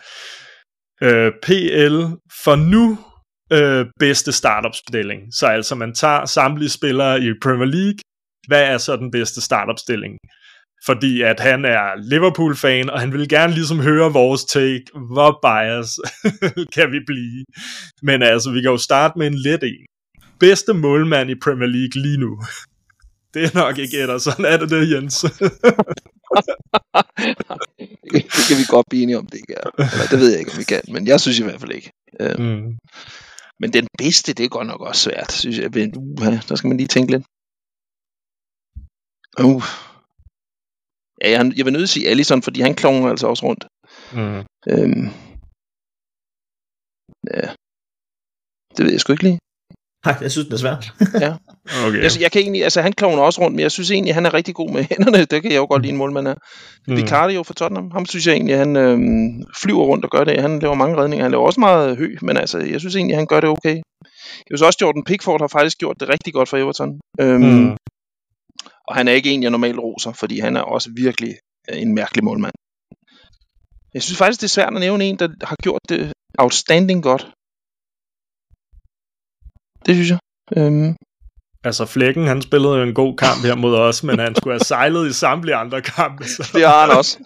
[1.03, 2.03] øh, PL
[2.45, 2.99] for nu
[3.53, 5.21] øh, bedste startopstilling?
[5.35, 7.99] Så altså, man tager samtlige spillere i Premier League.
[8.47, 10.19] Hvad er så den bedste startopstilling?
[10.87, 14.85] Fordi at han er Liverpool-fan, og han vil gerne ligesom høre vores take.
[15.13, 15.99] Hvor bias
[16.77, 17.45] kan vi blive?
[18.03, 19.87] Men altså, vi kan jo starte med en let en
[20.41, 22.39] bedste målmand i Premier League lige nu.
[23.35, 25.21] Det er nok ikke Ederson, er det det, Jens?
[28.37, 29.71] det kan vi godt blive enige om, det ikke er.
[29.79, 31.91] Eller, det ved jeg ikke, om vi kan, men jeg synes i hvert fald ikke.
[32.21, 32.77] Øh, mm.
[33.61, 35.71] Men den bedste, det er godt nok også svært, synes jeg.
[35.75, 37.25] Men, uh, der skal man lige tænke lidt.
[39.45, 39.63] Uh.
[41.25, 43.65] Ja, jeg, jeg vil nødt til at sige Allison, fordi han klonger altså også rundt.
[44.13, 44.39] Mm.
[44.73, 45.07] Øhm.
[47.35, 47.49] Ja.
[48.77, 49.39] Det ved jeg sgu ikke lige.
[50.07, 50.93] Nej, jeg synes, det er svært.
[51.87, 52.03] Okay.
[52.03, 54.35] Jeg, jeg kan egentlig, altså han klovner også rundt, men jeg synes egentlig, han er
[54.35, 55.25] rigtig god med hænderne.
[55.25, 56.35] Det kan jeg jo godt lide en målmand er.
[56.89, 56.97] Mm.
[56.97, 60.41] Vicario for Tottenham, ham synes jeg egentlig, han øhm, flyver rundt og gør det.
[60.41, 61.25] Han laver mange redninger.
[61.25, 63.77] Han laver også meget hø, men altså, jeg synes egentlig, han gør det okay.
[64.47, 67.01] Jeg synes også, Jordan Pickford har faktisk gjort det rigtig godt for Everton.
[67.21, 67.77] Øhm, Mm.
[68.89, 71.35] Og han er ikke en, jeg normalt roser, fordi han er også virkelig
[71.71, 72.55] øh, en mærkelig målmand.
[73.95, 77.23] Jeg synes faktisk, det er svært at nævne en, der har gjort det outstanding godt.
[79.87, 80.19] Det synes jeg.
[80.57, 80.97] Øhm,
[81.67, 84.65] Altså Flækken, han spillede jo en god kamp her mod os, men han skulle have
[84.75, 86.29] sejlet i samtlige andre kampe.
[86.29, 86.51] Så.
[86.55, 87.19] det har han også.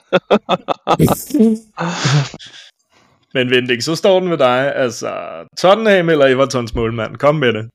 [3.34, 4.76] Men Vinding, så står den ved dig.
[4.76, 5.12] Altså,
[5.58, 7.16] Tottenham eller Evertons målmand?
[7.16, 7.70] Kom med det.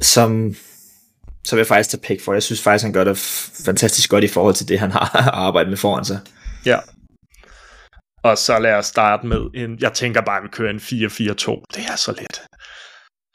[0.00, 0.54] Som,
[1.46, 2.34] så vil jeg faktisk tage Pickford.
[2.34, 3.18] Jeg synes faktisk, han gør det
[3.66, 6.20] fantastisk godt i forhold til det, han har at arbejde med foran sig.
[6.66, 6.78] Ja.
[8.22, 9.78] Og så lad os starte med en...
[9.80, 11.62] Jeg tænker bare, at vi kører en 4-4-2.
[11.74, 12.42] Det er så let.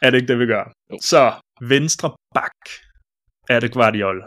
[0.01, 0.63] Er det ikke det, vi gør?
[1.01, 2.57] Så, venstre bak.
[3.49, 4.17] Er det Guardiol?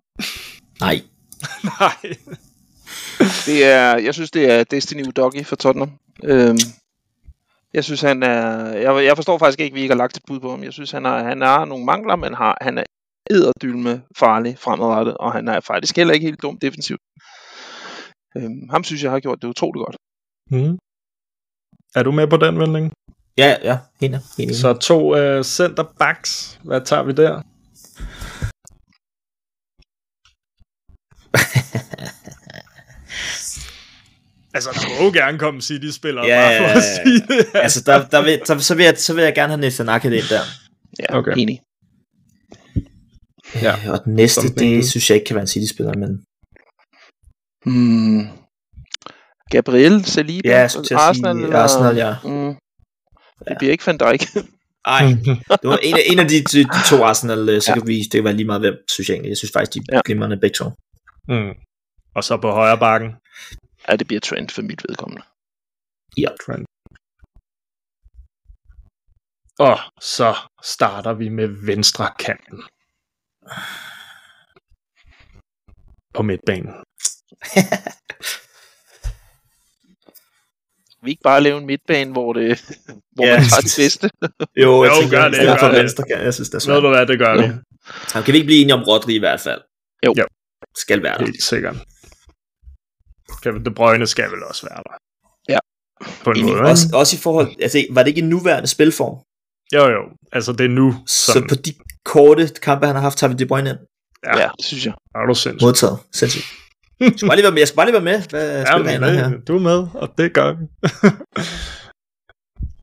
[0.84, 0.96] Nej.
[1.80, 2.16] Nej.
[3.46, 5.92] Det er, jeg synes, det er Destiny Udogi for Tottenham.
[6.24, 6.58] Øhm,
[7.74, 8.72] jeg synes, han er...
[8.72, 10.62] Jeg, jeg forstår faktisk ikke, at vi ikke har lagt et bud på ham.
[10.64, 12.84] Jeg synes, han har, han har nogle mangler, men har, han er
[13.30, 17.00] ederdylme farlig fremadrettet, og han er faktisk heller ikke helt dum defensivt.
[18.36, 19.96] Øhm, ham synes jeg har gjort det utroligt godt.
[20.50, 20.78] Mm.
[21.94, 22.92] Er du med på den vending?
[23.38, 24.56] Ja, ja, helt enig.
[24.56, 24.98] Så to
[25.38, 26.60] uh, center backs.
[26.64, 27.42] Hvad tager vi der?
[34.54, 37.04] altså, der må jo gerne komme City-spillere, Ja, bare for ja, at ja.
[37.04, 37.46] sige det.
[37.54, 40.06] altså, der, der vil, så, så, vil jeg, så vil jeg gerne have Nathan Ake
[40.08, 40.40] ind der.
[40.98, 41.32] Ja, Okay.
[41.36, 41.60] enig.
[43.62, 43.74] Ja.
[43.86, 46.24] Øh, Og den næste, Som det synes jeg ikke kan være en City-spiller, men
[47.64, 48.20] Hmm.
[49.50, 52.14] Gabriel, Saliba, Ja, at sige Arsenal, ja.
[52.24, 52.48] Mm.
[52.48, 52.54] Ja.
[53.48, 54.22] Det bliver ikke Van Dijk.
[54.86, 55.00] Ej,
[55.62, 57.98] det var en af, en af de, de, de to Arsenal, øh, så kan vi,
[58.00, 59.28] det kan være lige meget hvem, synes jeg egentlig.
[59.30, 60.00] Jeg synes faktisk, de er Ja.
[60.04, 60.64] glimrende begge to.
[61.28, 61.52] Mm.
[62.16, 63.10] Og så på højre bakken.
[63.88, 65.22] Ja, det bliver Trent for mit vedkommende.
[66.46, 66.66] Trent.
[69.58, 72.62] Og så starter vi med venstre kanten.
[76.14, 76.74] På midtbanen.
[81.02, 82.60] Vi ikke bare lave en midtbane, hvor, det,
[83.12, 83.36] hvor Ja.
[83.38, 84.10] man tager det bedste.
[84.56, 85.78] Jo, jeg Jo, tænker, gør det, gør det.
[85.82, 86.82] venstre, kan, jeg synes, det er Ved svært.
[86.82, 87.42] du hvad, det gør vi.
[87.42, 89.60] Jamen, kan vi ikke blive enige om Rodri i hvert fald?
[90.06, 90.14] Jo.
[90.18, 90.26] Jo.
[90.76, 91.24] Skal være der.
[91.24, 91.76] Helt sikkert.
[93.42, 94.94] Kevin De Bruyne skal vel også være der.
[95.48, 95.58] Ja.
[96.24, 96.52] På en Enig.
[96.52, 96.60] måde.
[96.70, 99.16] Også, også i forhold, altså var det ikke en nuværende spilform?
[99.74, 100.02] Jo, jo.
[100.32, 100.94] Altså, det er nu.
[101.06, 101.48] Så Sådan.
[101.48, 101.74] på de
[102.04, 103.78] korte kampe, han har haft, tager vi De Bruyne ind.
[104.26, 104.38] Ja.
[104.38, 104.94] Ja, det synes jeg.
[105.14, 105.62] Er du sindssygt?
[105.66, 105.98] Modtaget.
[106.12, 106.44] Sindssygt.
[107.00, 108.22] Jeg skal bare lige være med, jeg skal bare lige være med.
[108.30, 109.28] Hvad Ja, spiller men, her?
[109.28, 110.64] det, du er med, og det gør vi.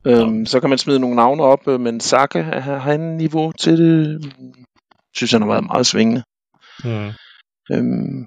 [0.06, 3.78] Øhm, så kan man smide nogle navne op, øh, men Saka, har han niveau til
[3.78, 4.32] det?
[5.16, 6.22] Synes, han har været meget svingende.
[6.84, 7.10] Mm.
[7.72, 8.26] Øhm,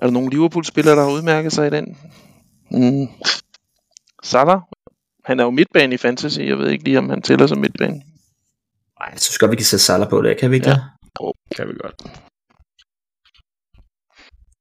[0.00, 1.96] er der nogle Liverpool-spillere, der har udmærket sig i den?
[2.70, 3.08] Mm.
[4.22, 4.60] Salah?
[5.24, 6.38] Han er jo midtbane i fantasy.
[6.40, 7.94] Jeg ved ikke lige, om han tæller som midtbane.
[9.00, 10.38] Nej, jeg synes godt, vi kan sætte Salah på det.
[10.40, 10.74] Kan vi ikke Ja.
[10.74, 11.32] det?
[11.56, 11.94] Kan vi godt.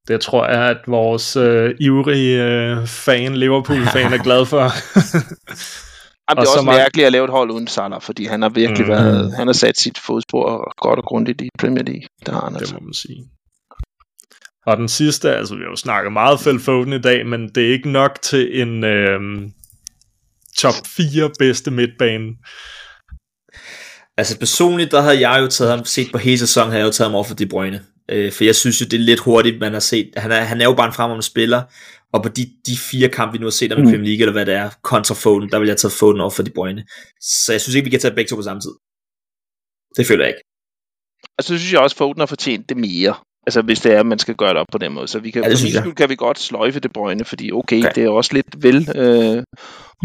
[0.08, 4.58] Det tror jeg, at vores øh, ivrige øh, fan, Liverpool-fan, er glad for.
[6.30, 8.26] Jamen, Og det er så også mange- mærkeligt at lave et hold uden Salah, fordi
[8.26, 8.92] han har virkelig Mm.
[8.94, 8.98] mm.
[8.98, 12.08] været, han har sat sit fodspor godt og grundigt i Premier League.
[12.26, 12.74] Det har han det altså.
[12.74, 13.30] må man sige.
[14.70, 17.68] Og den sidste, altså vi har jo snakket meget Phil Foden i dag, men det
[17.68, 19.20] er ikke nok til en øh,
[20.58, 22.28] top 4 bedste midtbane.
[24.18, 26.92] Altså personligt, der havde jeg jo taget ham, set på hele sæsonen, havde jeg jo
[26.92, 27.86] taget ham over for De Bruyne.
[28.12, 30.10] Øh, for jeg synes jo, det er lidt hurtigt, man har set.
[30.18, 31.62] Han er, han er jo bare en fremragende spiller,
[32.14, 33.90] og på de, de fire kampe, vi nu har set om i Mm.
[33.90, 36.44] Premier League, eller hvad det er, kontra Foden, der vil jeg tage Foden over for
[36.44, 36.84] De Bruyne.
[37.22, 38.74] Så jeg synes ikke, vi kan tage begge to på samme tid.
[39.98, 40.44] Det føler jeg ikke.
[41.38, 43.16] Og så synes jeg også, at Foden har fortjent det mere.
[43.50, 45.08] Altså hvis det er, at man skal gøre det op på den måde.
[45.08, 47.91] Så vi kan, Ja, det kan vi godt sløjfe det Brøgne, fordi okay, Okay.
[47.95, 49.43] det er også lidt vel øh,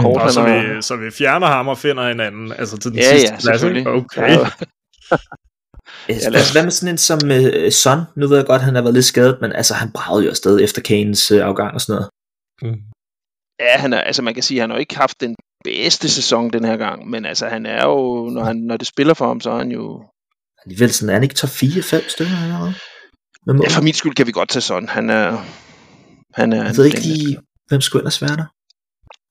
[0.01, 0.17] kort.
[0.17, 3.19] Og han så vi, så vi fjerner ham og finder hinanden, altså til den Ja,
[3.19, 3.63] sidste ja, plads.
[3.87, 4.31] Okay.
[6.09, 8.01] Ja, hvad, med sådan en som uh, Son?
[8.17, 10.31] Nu ved jeg godt, at han har været lidt skadet, men altså, han bragede jo
[10.31, 12.09] afsted efter Kanes uh, afgang og sådan noget.
[12.63, 12.81] Mm.
[13.61, 15.35] ja, han er, altså man kan sige, at han har ikke haft den
[15.65, 19.15] bedste sæson den her gang, men altså han er jo, når, han, når det spiller
[19.15, 20.05] for ham, så er han jo...
[20.65, 22.75] Alligevel sådan, er han ikke top 4-5 stykker allerede?
[23.47, 23.61] Mål?
[23.63, 24.89] Ja, for min skyld kan vi godt tage sådan.
[24.89, 25.45] Han er...
[26.35, 27.39] Han er jeg ved ikke lige,
[27.69, 28.45] hvem skulle ellers være der?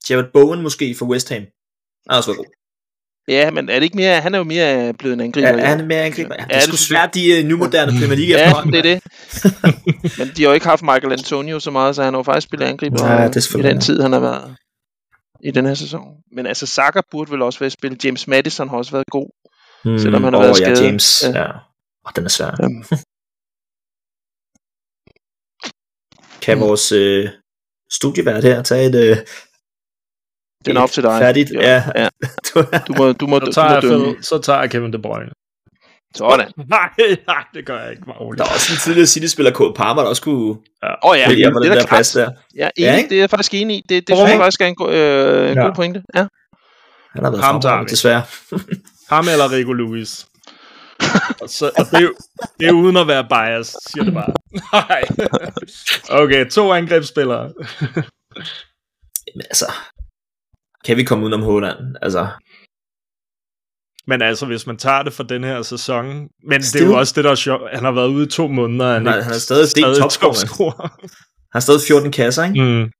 [0.09, 1.41] Jared Bowen måske for West Ham.
[2.09, 2.45] Han været god.
[3.27, 4.21] Ja, men er det ikke mere...
[4.21, 5.49] Han er jo mere blevet en angriber.
[5.49, 6.35] Ja, i er han mere angriber?
[6.39, 8.75] Ja, Ja, det er det sgu svært, de uh, nu moderne Premier League Ja, det
[8.75, 9.03] er det.
[10.19, 12.47] Men de har jo ikke haft Michael Antonio så meget, så han har jo faktisk
[12.47, 14.55] spillet angriber Ja, det er i den tid, han har været
[15.43, 16.01] i den her sæson.
[16.35, 17.99] Men altså, Saka burde vel også være i spil.
[18.03, 19.29] James Madison har også været god.
[19.83, 20.87] Hmm, selvom han har åh, været ja, skadet.
[20.87, 21.23] James.
[21.23, 21.39] Ja.
[21.41, 21.49] Ja.
[22.05, 22.51] Oh, den er svær.
[22.63, 22.83] Øhm,
[26.43, 27.29] Kan vores øh,
[27.91, 29.17] studievært her tage et, øh,
[30.65, 31.19] den er op til dig.
[31.19, 31.51] færdigt?
[31.55, 31.61] Jo.
[31.61, 31.83] Ja.
[31.95, 32.07] ja.
[32.87, 34.15] Du må, du må, Så du tager, må jeg dømme.
[34.23, 35.31] Så tager jeg Kevin De Bruyne.
[36.15, 36.51] Sådan.
[36.69, 36.89] Nej,
[37.27, 38.03] nej, det gør jeg ikke.
[38.19, 38.39] Roligt.
[38.39, 40.57] Der er også en tidligere City-spiller, Cole Palmer, der også kunne Åh
[41.01, 42.31] oh, ja, vælge det på er den da der plads der.
[42.55, 43.09] Ja, Ja, enig, ikke?
[43.09, 43.81] det er jeg faktisk enig i.
[43.89, 44.43] Det, det Ja, synes jeg ikke?
[44.43, 45.63] faktisk er en, go- øh, en Ja.
[45.65, 46.01] god pointe.
[46.15, 46.25] Ja.
[47.13, 48.21] Han har været Ham tager desværre.
[49.09, 50.25] Ham eller Rico Lewis.
[51.41, 52.09] Og, så, og det, er
[52.59, 54.33] det er uden at være bias, siger det bare.
[54.73, 55.03] Nej.
[56.09, 57.53] Okay, to angrebsspillere.
[59.35, 59.71] Men altså,
[60.85, 61.95] kan vi komme udenom Holland?
[62.01, 62.27] Altså,
[64.07, 66.05] Men altså, hvis man tager det for den her sæson...
[66.47, 67.61] Men det er jo også det, der er sjovt.
[67.73, 68.93] Han har været ude i to måneder.
[68.93, 69.95] Han, Nej, han er stadig mand.
[69.95, 70.87] topscorer.
[70.99, 71.09] han
[71.53, 72.61] har stadig 14 kasser, ikke?
[72.61, 72.91] mm.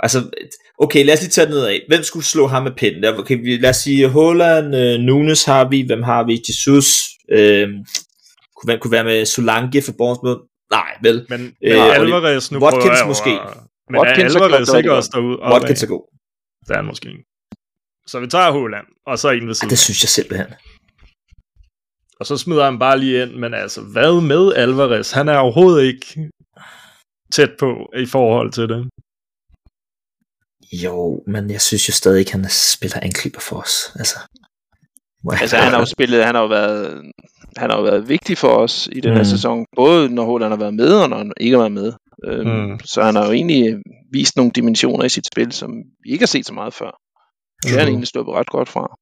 [0.00, 0.30] Altså,
[0.78, 1.80] okay, lad os lige tage det nedad.
[1.88, 3.02] Hvem skulle slå ham med pinden?
[3.02, 6.42] Der, okay, vi, lad os sige, Holland, øh, Nunes har vi, hvem har vi?
[6.48, 6.86] Jesus,
[7.30, 7.68] øh,
[8.56, 10.40] kunne, hvem kunne være med Solanke for Bournemouth?
[10.70, 11.26] Nej, vel.
[11.28, 13.30] Men, men Øh, øh, Alvarez, nu Watkins prøver måske.
[13.90, 15.38] Men Watkins er Alvarez ikke også derude?
[15.52, 16.04] Watkins er god.
[16.66, 17.24] Det er han måske ikke.
[18.06, 19.70] Så vi tager Holland, og så en ved Ja, siden.
[19.70, 20.46] det synes jeg simpelthen.
[22.20, 25.10] Og så smider han bare lige ind, men altså, hvad med Alvarez?
[25.12, 26.30] Han er overhovedet ikke
[27.34, 28.88] tæt på i forhold til det.
[30.72, 33.74] Jo, men jeg synes jo stadig ikke, han spiller angriber for os.
[33.98, 34.18] Altså,
[35.40, 37.02] Altså, han har jo spillet, han har jo været,
[37.56, 39.24] han har jo været vigtig for os i den her Mm.
[39.24, 41.92] sæson, både når Holland har været med, og når han ikke har været med.
[42.24, 42.78] Øhm, Mm.
[42.84, 43.76] Så han har jo egentlig
[44.12, 45.70] vist nogle dimensioner i sit spil, som
[46.02, 46.90] vi ikke har set så meget før.
[47.62, 47.92] Det har han Mhm.
[47.92, 48.96] egentlig sluppet ret godt fra.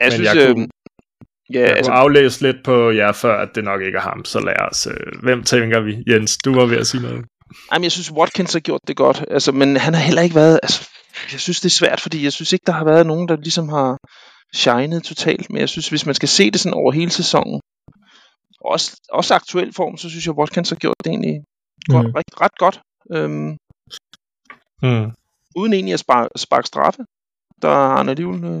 [0.00, 0.68] Jeg Men synes, jeg øh, kunne-
[1.54, 4.24] ja, Jeg altså, kunne aflæse lidt på jer før, at det nok ikke er ham,
[4.24, 4.86] så lad os...
[4.86, 5.92] Øh, hvem tænker vi?
[6.12, 7.24] Jens, du var ved at sige noget.
[7.72, 10.60] Jamen, jeg synes, Watkins har gjort det godt, altså, men han har heller ikke været...
[10.62, 10.88] Altså,
[11.32, 13.68] jeg synes, det er svært, fordi jeg synes ikke, der har været nogen, der ligesom
[13.68, 13.96] har
[14.54, 17.60] shined totalt, men jeg synes, hvis man skal se det sådan over hele sæsonen,
[18.60, 21.36] også, også aktuel form, så synes jeg, Watkins har gjort det egentlig
[21.88, 22.12] godt, Mm.
[22.16, 22.80] ret, ret godt.
[23.12, 23.56] Øhm,
[24.82, 25.10] Hmm.
[25.56, 27.02] uden egentlig at sparke, sparke straffe,
[27.62, 28.58] der har han alligevel øh, øh,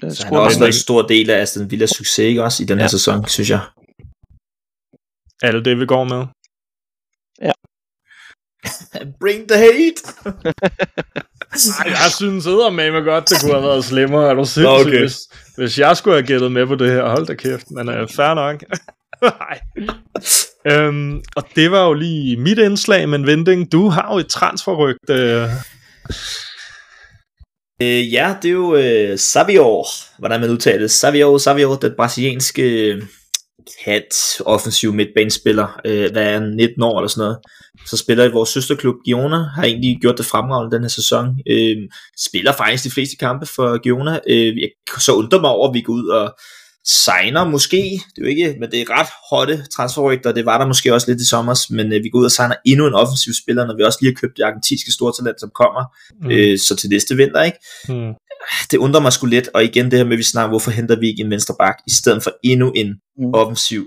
[0.00, 2.66] han har scoret også været en stor del af Aston Villas succes, ikke også, i
[2.66, 2.88] den her Ja.
[2.88, 3.60] sæson, synes jeg.
[5.42, 6.26] Alt det, vi går med.
[9.20, 10.02] Bring the hate!
[11.80, 12.46] Ej, jeg synes
[12.92, 14.30] med godt, det kunne have været slemmere.
[14.30, 14.98] Er du sindssyg, Okay.
[15.00, 15.16] hvis,
[15.56, 17.08] hvis jeg skulle have gættet med på det her.
[17.08, 18.62] Hold da kæft, men uh, fair nok.
[19.22, 19.60] Nej.
[20.72, 25.10] øhm, og det var jo lige mit indslag, men Vending, du har jo et transferrygt.
[25.10, 25.48] Øh,
[27.82, 29.86] Øh, ja, det er jo øh, Savior,
[30.18, 30.90] hvordan man udtaler det.
[30.90, 33.02] Savior, Savior, den brasilianske øh,
[33.84, 34.14] kant,
[34.46, 37.38] offensiv midtbanespiller, øh, hvad er han, 19 år eller sådan noget.
[37.86, 41.26] Så spiller i vores søsterklub Giona, har egentlig gjort det fremragende den her sæson.
[41.50, 41.76] Øh,
[42.18, 44.20] spiller faktisk de fleste kampe for Giona.
[44.28, 46.34] Øh, jeg så undre mig over, at vi går ud og
[46.86, 50.66] signer måske, det er jo ikke, men det er ret hotte transferrygter, det var der
[50.66, 53.32] måske også lidt i sommer, men øh, vi går ud og signer endnu en offensiv
[53.42, 55.82] spiller, når vi også lige har købt det argentinske stortalent, som kommer,
[56.22, 56.30] mm.
[56.30, 57.58] øh, så til næste vinter, ikke?
[57.88, 58.12] hmm.
[58.70, 60.96] Det undrer mig sgu lidt, og igen det her med, at vi snakker, hvorfor henter
[61.00, 62.88] vi ikke en venstre bak, i stedet for endnu en
[63.18, 63.24] Mm.
[63.24, 63.34] mm.
[63.34, 63.86] offensiv.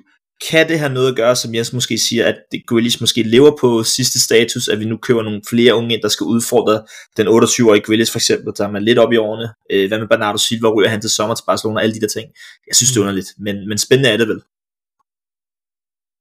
[0.49, 3.57] Kan det have noget at gøre, som Jens måske siger, at det Grealish måske lever
[3.61, 6.83] på sidste status, at vi nu køber nogle flere unge ind, der skal udfordre
[7.17, 9.49] den 28-årige Grealish for eksempel, der er man lidt op i årene.
[9.71, 12.27] Øh, hvad med Bernardo Silva, ryger han til sommer til Barcelona, alle de der ting.
[12.67, 14.41] Jeg synes, det er underligt, men, men spændende er det vel.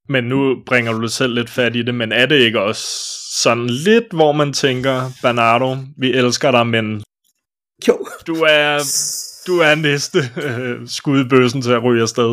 [0.09, 2.84] Men nu bringer du det selv lidt fat i det, men er det ikke også
[3.43, 7.03] sådan lidt, hvor man tænker, Bernardo, vi elsker dig, men
[7.88, 8.06] Jo.
[8.26, 8.78] du er,
[9.46, 12.32] du er næste øh, skud i bøssen til at ryge afsted.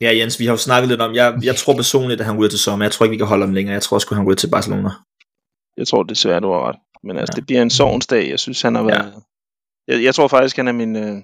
[0.00, 2.50] Ja, Jens, vi har jo snakket lidt om, jeg, jeg tror personligt, at han ryger
[2.50, 2.84] til sommer.
[2.84, 3.72] Jeg tror ikke, vi kan holde ham længere.
[3.74, 4.90] Jeg tror også, at han ryger til Barcelona.
[5.76, 6.76] Jeg tror desværre, du har ret.
[7.02, 7.36] Men altså, Ja.
[7.40, 8.30] det bliver en sovensdag.
[8.30, 9.14] Jeg synes, han har været...
[9.88, 10.96] Jeg, jeg tror faktisk, han er min...
[10.96, 11.16] Øh...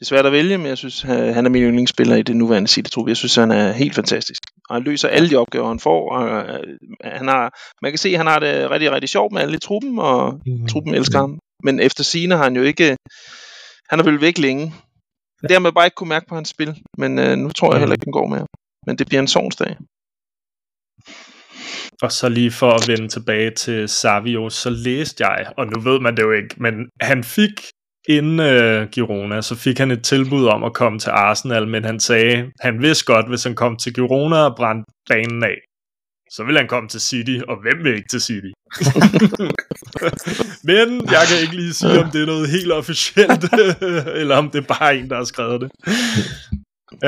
[0.00, 2.36] Det er svært at vælge, men jeg synes, han han er min yndlingsspiller i det
[2.36, 3.08] nuværende City-trup.
[3.08, 4.42] Jeg synes, han er helt fantastisk.
[4.68, 6.12] Og han løser alle de opgaver, han får.
[6.12, 9.40] Og, øh, han har, man kan se, at han har det rigtig, rigtig sjovt med
[9.42, 10.66] alle i truppen, og Mm.
[10.66, 11.38] truppen elsker ham.
[11.64, 12.96] Men efter sine har han jo ikke...
[13.90, 14.74] Han har vel væk længe.
[15.42, 16.74] Det har man bare ikke kunne mærke på hans spil.
[16.98, 18.46] Men øh, nu tror jeg heller ikke, den går mere.
[18.86, 19.76] Men det bliver en sovnsdag.
[22.02, 26.00] Og så lige for at vende tilbage til Savio, så læste jeg, og nu ved
[26.00, 27.56] man det jo ikke, men han fik
[28.08, 32.00] inden øh, Girona, så fik han et tilbud om at komme til Arsenal, men han
[32.00, 35.56] sagde, han vidste godt, hvis han kom til Girona og brændte banen af,
[36.30, 38.50] så vil han komme til City, og hvem vil ikke til City?
[40.70, 43.44] men jeg kan ikke lige sige, om det er noget helt officielt,
[44.20, 45.70] eller om det er bare en, der har skrevet det.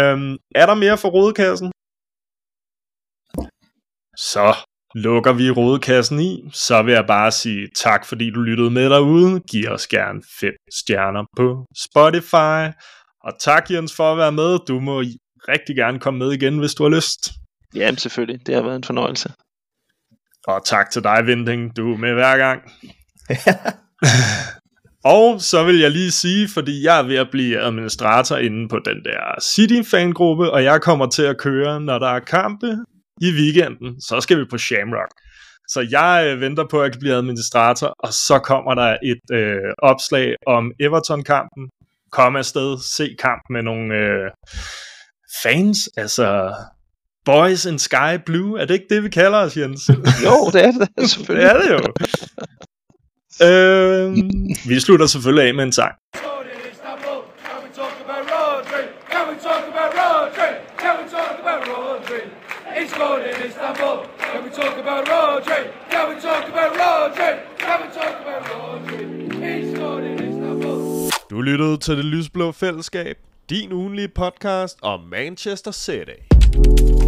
[0.01, 1.73] øhm, er der mere for rodekassen?
[4.17, 4.57] Så
[4.95, 9.41] lukker vi rodekassen i, så vil jeg bare sige tak, fordi du lyttede med derude.
[9.41, 12.77] Giv os gerne 5 stjerner på Spotify.
[13.25, 14.59] Og tak Jens for at være med.
[14.69, 15.01] Du må
[15.49, 17.31] rigtig gerne komme med igen, hvis du har lyst.
[17.75, 19.33] Jamen selvfølgelig, det har været en fornøjelse.
[20.47, 21.77] Og tak til dig, Vinding.
[21.77, 22.63] Du er med hver gang.
[25.05, 28.79] Og så vil jeg lige sige, fordi jeg er ved at blive administrator inde på
[28.85, 32.77] den der City-fangruppe, og jeg kommer til at køre, når der er kampe
[33.27, 35.13] i weekenden, så skal vi på Shamrock.
[35.69, 39.37] Så jeg øh, venter på, at jeg kan blive administrator, og så kommer der et
[39.39, 41.69] øh, opslag om Everton-kampen.
[42.11, 44.31] Kom afsted, se kamp med nogle øh,
[45.43, 46.55] fans, altså
[47.25, 48.61] Boys in Sky Blue.
[48.61, 49.89] Er det ikke det, vi kalder os, Jens?
[50.27, 51.49] Jo, det er det da, det selvfølgelig.
[51.49, 51.81] er det jo.
[53.47, 54.17] øh,
[54.69, 55.95] vi slutter selvfølgelig af med en sang.
[71.33, 73.19] Du lyttede til Det Lysblå Fællesskab,
[73.51, 77.02] din ugenlige podcast om Manchester City.